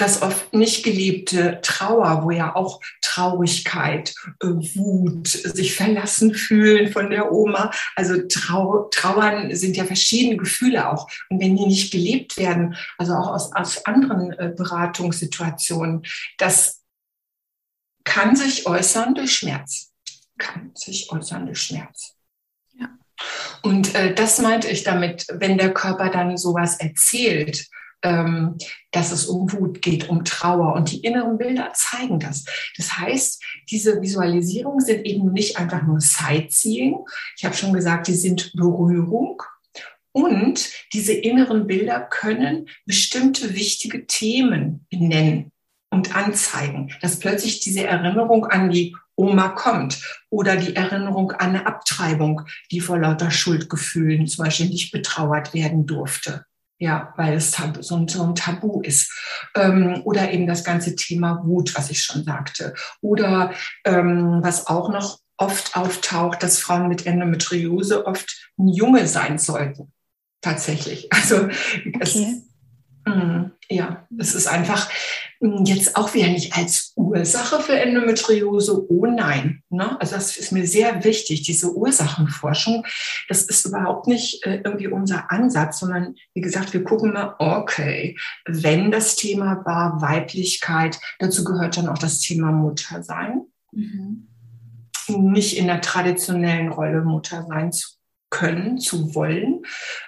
das 0.00 0.22
oft 0.22 0.52
nicht 0.54 0.84
gelebte 0.84 1.60
Trauer, 1.62 2.22
wo 2.24 2.30
ja 2.30 2.54
auch 2.54 2.80
Traurigkeit, 3.02 4.14
äh, 4.42 4.46
Wut, 4.46 5.28
sich 5.28 5.74
verlassen 5.74 6.34
fühlen 6.34 6.92
von 6.92 7.10
der 7.10 7.32
Oma. 7.32 7.70
Also 7.96 8.22
Trau 8.28 8.88
Trauern 8.90 9.54
sind 9.54 9.76
ja 9.76 9.84
verschiedene 9.84 10.36
Gefühle 10.36 10.90
auch. 10.90 11.08
Und 11.28 11.40
wenn 11.40 11.56
die 11.56 11.66
nicht 11.66 11.92
gelebt 11.92 12.36
werden, 12.36 12.76
also 12.98 13.14
auch 13.14 13.28
aus, 13.28 13.52
aus 13.52 13.84
anderen 13.84 14.32
äh, 14.32 14.52
Beratungssituationen, 14.56 16.02
das 16.38 16.80
kann 18.04 18.36
sich 18.36 18.66
äußern 18.66 19.14
durch 19.14 19.34
Schmerz. 19.34 19.92
Kann 20.38 20.72
sich 20.74 21.10
äußern 21.12 21.46
durch 21.46 21.60
Schmerz. 21.60 22.14
Ja. 22.72 22.88
Und 23.62 23.94
äh, 23.94 24.14
das 24.14 24.40
meinte 24.40 24.68
ich 24.68 24.84
damit, 24.84 25.26
wenn 25.32 25.58
der 25.58 25.74
Körper 25.74 26.08
dann 26.08 26.38
sowas 26.38 26.78
erzählt, 26.80 27.68
ähm, 28.02 28.56
dass 28.90 29.12
es 29.12 29.26
um 29.26 29.50
Wut 29.52 29.82
geht, 29.82 30.08
um 30.08 30.24
Trauer. 30.24 30.74
Und 30.74 30.90
die 30.90 31.00
inneren 31.00 31.38
Bilder 31.38 31.72
zeigen 31.74 32.18
das. 32.18 32.44
Das 32.76 32.98
heißt, 32.98 33.42
diese 33.70 34.00
Visualisierungen 34.00 34.80
sind 34.84 35.04
eben 35.04 35.32
nicht 35.32 35.58
einfach 35.58 35.82
nur 35.82 36.00
Sightseeing. 36.00 36.96
Ich 37.36 37.44
habe 37.44 37.56
schon 37.56 37.72
gesagt, 37.72 38.08
die 38.08 38.14
sind 38.14 38.52
Berührung. 38.54 39.42
Und 40.12 40.70
diese 40.92 41.12
inneren 41.12 41.66
Bilder 41.66 42.00
können 42.00 42.68
bestimmte 42.84 43.54
wichtige 43.54 44.06
Themen 44.06 44.86
benennen 44.90 45.52
und 45.90 46.16
anzeigen, 46.16 46.92
dass 47.00 47.18
plötzlich 47.18 47.60
diese 47.60 47.84
Erinnerung 47.84 48.46
an 48.46 48.70
die 48.70 48.96
Oma 49.14 49.50
kommt 49.50 50.02
oder 50.30 50.56
die 50.56 50.74
Erinnerung 50.74 51.32
an 51.32 51.50
eine 51.50 51.66
Abtreibung, 51.66 52.42
die 52.70 52.80
vor 52.80 52.98
lauter 52.98 53.30
Schuldgefühlen 53.30 54.26
zum 54.26 54.44
Beispiel 54.44 54.68
nicht 54.68 54.92
betrauert 54.92 55.52
werden 55.52 55.86
durfte. 55.86 56.46
Ja, 56.82 57.12
weil 57.16 57.34
es 57.34 57.52
so 57.52 57.94
ein, 57.94 58.08
so 58.08 58.22
ein 58.24 58.34
Tabu 58.34 58.80
ist. 58.80 59.12
Ähm, 59.54 60.00
oder 60.04 60.32
eben 60.32 60.46
das 60.46 60.64
ganze 60.64 60.96
Thema 60.96 61.42
Wut, 61.44 61.76
was 61.76 61.90
ich 61.90 62.02
schon 62.02 62.24
sagte. 62.24 62.74
Oder 63.02 63.52
ähm, 63.84 64.40
was 64.42 64.66
auch 64.66 64.88
noch 64.90 65.20
oft 65.36 65.76
auftaucht, 65.76 66.42
dass 66.42 66.58
Frauen 66.58 66.88
mit 66.88 67.06
Endometriose 67.06 68.06
oft 68.06 68.50
ein 68.58 68.68
Junge 68.68 69.06
sein 69.06 69.38
sollten. 69.38 69.92
Tatsächlich. 70.40 71.12
Also 71.12 71.44
okay. 71.44 71.98
es, 72.00 72.14
mh, 73.04 73.50
ja, 73.68 74.06
es 74.18 74.34
ist 74.34 74.46
einfach, 74.46 74.90
jetzt 75.40 75.96
auch 75.96 76.12
wieder 76.12 76.28
nicht 76.28 76.56
als 76.56 76.92
Ursache 76.96 77.60
für 77.60 77.78
Endometriose, 77.78 78.86
oh 78.90 79.06
nein. 79.06 79.62
Ne? 79.70 79.98
Also 79.98 80.14
das 80.16 80.36
ist 80.36 80.52
mir 80.52 80.66
sehr 80.66 81.02
wichtig, 81.02 81.42
diese 81.42 81.74
Ursachenforschung. 81.74 82.84
Das 83.28 83.42
ist 83.42 83.64
überhaupt 83.64 84.06
nicht 84.06 84.44
äh, 84.44 84.60
irgendwie 84.62 84.88
unser 84.88 85.30
Ansatz, 85.30 85.80
sondern 85.80 86.14
wie 86.34 86.42
gesagt, 86.42 86.74
wir 86.74 86.84
gucken 86.84 87.14
mal, 87.14 87.36
okay, 87.38 88.18
wenn 88.46 88.90
das 88.90 89.16
Thema 89.16 89.64
war 89.64 90.02
Weiblichkeit, 90.02 91.00
dazu 91.18 91.42
gehört 91.42 91.78
dann 91.78 91.88
auch 91.88 91.98
das 91.98 92.20
Thema 92.20 92.52
Muttersein. 92.52 93.46
Mhm. 93.72 94.26
Nicht 95.08 95.56
in 95.56 95.66
der 95.66 95.80
traditionellen 95.80 96.68
Rolle 96.68 97.02
Muttersein 97.02 97.72
zu 97.72 97.88
können, 98.28 98.78
zu 98.78 99.14
wollen, 99.14 99.62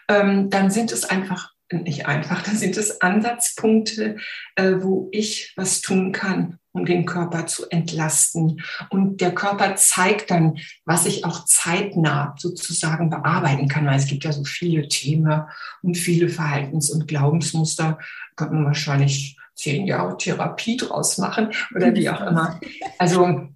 ähm, 0.09 0.49
dann 0.49 0.71
sind 0.71 0.93
es 0.93 1.05
einfach 1.05 1.52
nicht 1.73 2.07
einfach, 2.07 2.43
dann 2.43 2.57
sind 2.57 2.77
es 2.77 3.01
Ansatzpunkte, 3.01 4.17
äh, 4.57 4.73
wo 4.79 5.09
ich 5.13 5.53
was 5.57 5.81
tun 5.81 6.13
kann, 6.13 6.59
um 6.73 6.85
den 6.85 7.05
Körper 7.05 7.47
zu 7.47 7.69
entlasten. 7.71 8.63
Und 8.91 9.21
der 9.21 9.35
Körper 9.35 9.77
zeigt 9.77 10.31
dann, 10.31 10.59
was 10.85 11.07
ich 11.07 11.25
auch 11.25 11.45
zeitnah 11.45 12.35
sozusagen 12.39 13.11
bearbeiten 13.11 13.69
kann, 13.69 13.87
weil 13.87 13.99
es 13.99 14.07
gibt 14.07 14.25
ja 14.25 14.33
so 14.33 14.45
viele 14.45 14.89
Themen 14.89 15.43
und 15.83 15.97
viele 15.97 16.29
Verhaltens- 16.29 16.91
und 16.91 17.09
Glaubensmuster, 17.09 17.99
könnte 18.37 18.55
man 18.55 18.65
wahrscheinlich 18.67 19.37
zehn 19.55 19.87
Jahre 19.87 20.17
Therapie 20.17 20.77
draus 20.77 21.19
machen 21.19 21.53
oder 21.75 21.95
wie 21.95 22.09
auch 22.09 22.21
immer. 22.23 22.61
Also, 22.99 23.49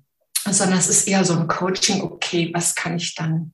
sondern 0.45 0.79
es 0.79 0.89
ist 0.89 1.07
eher 1.07 1.25
so 1.25 1.35
ein 1.35 1.47
Coaching, 1.47 2.03
okay, 2.03 2.51
was 2.53 2.75
kann 2.75 2.97
ich 2.97 3.15
dann 3.15 3.53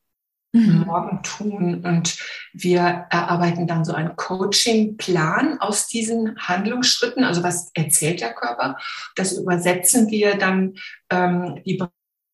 mhm. 0.52 0.84
morgen 0.86 1.22
tun? 1.22 1.84
Und 1.84 2.18
wir 2.52 3.06
erarbeiten 3.10 3.66
dann 3.66 3.84
so 3.84 3.92
einen 3.92 4.16
Coaching-Plan 4.16 5.60
aus 5.60 5.88
diesen 5.88 6.38
Handlungsschritten. 6.38 7.24
Also 7.24 7.42
was 7.42 7.70
erzählt 7.74 8.20
der 8.20 8.34
Körper? 8.34 8.76
Das 9.16 9.32
übersetzen 9.32 10.10
wir 10.10 10.36
dann 10.36 10.74
ähm, 11.10 11.60
die 11.64 11.82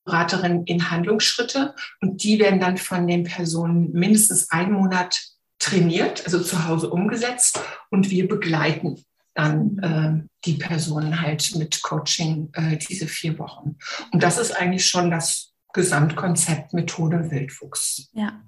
Beraterin 0.04 0.64
in 0.64 0.90
Handlungsschritte 0.90 1.74
und 2.00 2.22
die 2.22 2.38
werden 2.38 2.60
dann 2.60 2.78
von 2.78 3.06
den 3.06 3.24
Personen 3.24 3.92
mindestens 3.92 4.50
einen 4.50 4.72
Monat 4.72 5.18
trainiert, 5.58 6.24
also 6.24 6.40
zu 6.40 6.66
Hause 6.66 6.88
umgesetzt 6.88 7.60
und 7.90 8.10
wir 8.10 8.28
begleiten 8.28 9.04
dann 9.34 9.78
äh, 9.78 10.28
die 10.44 10.54
Personen 10.54 11.20
halt 11.20 11.54
mit 11.56 11.82
Coaching 11.82 12.50
äh, 12.54 12.76
diese 12.76 13.06
vier 13.06 13.38
Wochen. 13.38 13.76
Und 14.12 14.22
das 14.22 14.38
ist 14.38 14.50
eigentlich 14.50 14.86
schon 14.86 15.10
das 15.10 15.52
Gesamtkonzept 15.72 16.72
Methode 16.72 17.30
Wildwuchs. 17.30 18.08
Ja. 18.12 18.40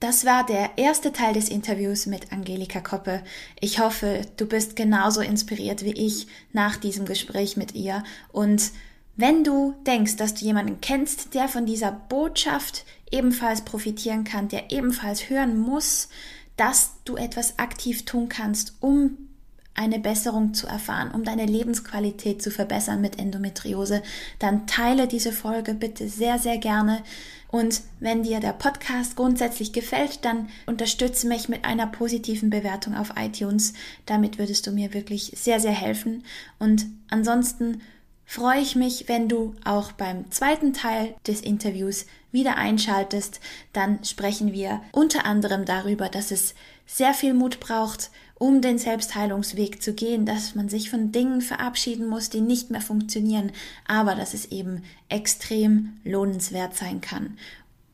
Das 0.00 0.24
war 0.24 0.46
der 0.46 0.78
erste 0.78 1.12
Teil 1.12 1.34
des 1.34 1.50
Interviews 1.50 2.06
mit 2.06 2.32
Angelika 2.32 2.80
Koppe. 2.80 3.22
Ich 3.60 3.80
hoffe, 3.80 4.22
du 4.38 4.46
bist 4.46 4.74
genauso 4.74 5.20
inspiriert 5.20 5.84
wie 5.84 5.92
ich 5.92 6.26
nach 6.52 6.76
diesem 6.76 7.04
Gespräch 7.04 7.58
mit 7.58 7.74
ihr. 7.74 8.02
Und 8.32 8.70
wenn 9.16 9.44
du 9.44 9.74
denkst, 9.86 10.16
dass 10.16 10.32
du 10.32 10.46
jemanden 10.46 10.80
kennst, 10.80 11.34
der 11.34 11.48
von 11.48 11.66
dieser 11.66 11.92
Botschaft 11.92 12.86
ebenfalls 13.10 13.62
profitieren 13.62 14.24
kann, 14.24 14.48
der 14.48 14.70
ebenfalls 14.70 15.28
hören 15.28 15.58
muss, 15.58 16.08
dass 16.56 16.92
du 17.04 17.16
etwas 17.16 17.58
aktiv 17.58 18.06
tun 18.06 18.30
kannst, 18.30 18.74
um 18.80 19.29
eine 19.74 19.98
Besserung 19.98 20.52
zu 20.52 20.66
erfahren, 20.66 21.10
um 21.12 21.24
deine 21.24 21.46
Lebensqualität 21.46 22.42
zu 22.42 22.50
verbessern 22.50 23.00
mit 23.00 23.18
Endometriose, 23.18 24.02
dann 24.38 24.66
teile 24.66 25.06
diese 25.06 25.32
Folge 25.32 25.74
bitte 25.74 26.08
sehr, 26.08 26.38
sehr 26.38 26.58
gerne. 26.58 27.02
Und 27.48 27.82
wenn 27.98 28.22
dir 28.22 28.40
der 28.40 28.52
Podcast 28.52 29.16
grundsätzlich 29.16 29.72
gefällt, 29.72 30.24
dann 30.24 30.48
unterstütze 30.66 31.26
mich 31.26 31.48
mit 31.48 31.64
einer 31.64 31.86
positiven 31.86 32.50
Bewertung 32.50 32.94
auf 32.94 33.14
iTunes. 33.16 33.72
Damit 34.06 34.38
würdest 34.38 34.66
du 34.66 34.70
mir 34.70 34.94
wirklich 34.94 35.32
sehr, 35.34 35.58
sehr 35.58 35.72
helfen. 35.72 36.24
Und 36.58 36.86
ansonsten 37.08 37.80
freue 38.24 38.60
ich 38.60 38.76
mich, 38.76 39.08
wenn 39.08 39.28
du 39.28 39.56
auch 39.64 39.90
beim 39.90 40.30
zweiten 40.30 40.72
Teil 40.72 41.16
des 41.26 41.40
Interviews 41.40 42.06
wieder 42.30 42.56
einschaltest. 42.56 43.40
Dann 43.72 44.04
sprechen 44.04 44.52
wir 44.52 44.82
unter 44.92 45.24
anderem 45.24 45.64
darüber, 45.64 46.08
dass 46.08 46.30
es 46.30 46.54
sehr 46.86 47.14
viel 47.14 47.34
Mut 47.34 47.58
braucht, 47.58 48.10
um 48.40 48.62
den 48.62 48.78
Selbstheilungsweg 48.78 49.82
zu 49.82 49.92
gehen, 49.92 50.24
dass 50.24 50.54
man 50.54 50.70
sich 50.70 50.88
von 50.88 51.12
Dingen 51.12 51.42
verabschieden 51.42 52.08
muss, 52.08 52.30
die 52.30 52.40
nicht 52.40 52.70
mehr 52.70 52.80
funktionieren, 52.80 53.52
aber 53.86 54.14
dass 54.14 54.32
es 54.32 54.46
eben 54.46 54.82
extrem 55.10 55.98
lohnenswert 56.04 56.74
sein 56.74 57.02
kann. 57.02 57.36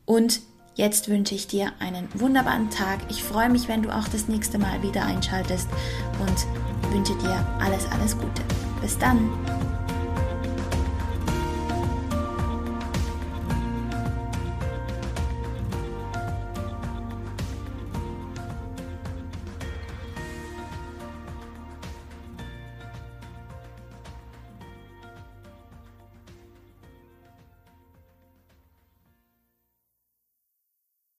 Und 0.05 0.39
jetzt 0.75 1.09
wünsche 1.09 1.35
ich 1.35 1.47
dir 1.47 1.73
einen 1.79 2.07
wunderbaren 2.13 2.69
Tag. 2.69 3.01
Ich 3.09 3.25
freue 3.25 3.49
mich, 3.49 3.67
wenn 3.67 3.83
du 3.83 3.89
auch 3.93 4.07
das 4.07 4.29
nächste 4.29 4.57
Mal 4.57 4.81
wieder 4.81 5.05
einschaltest 5.05 5.67
und 6.21 6.93
wünsche 6.93 7.17
dir 7.17 7.45
alles, 7.59 7.85
alles 7.91 8.17
Gute. 8.17 8.41
Bis 8.81 8.97
dann. 8.97 9.29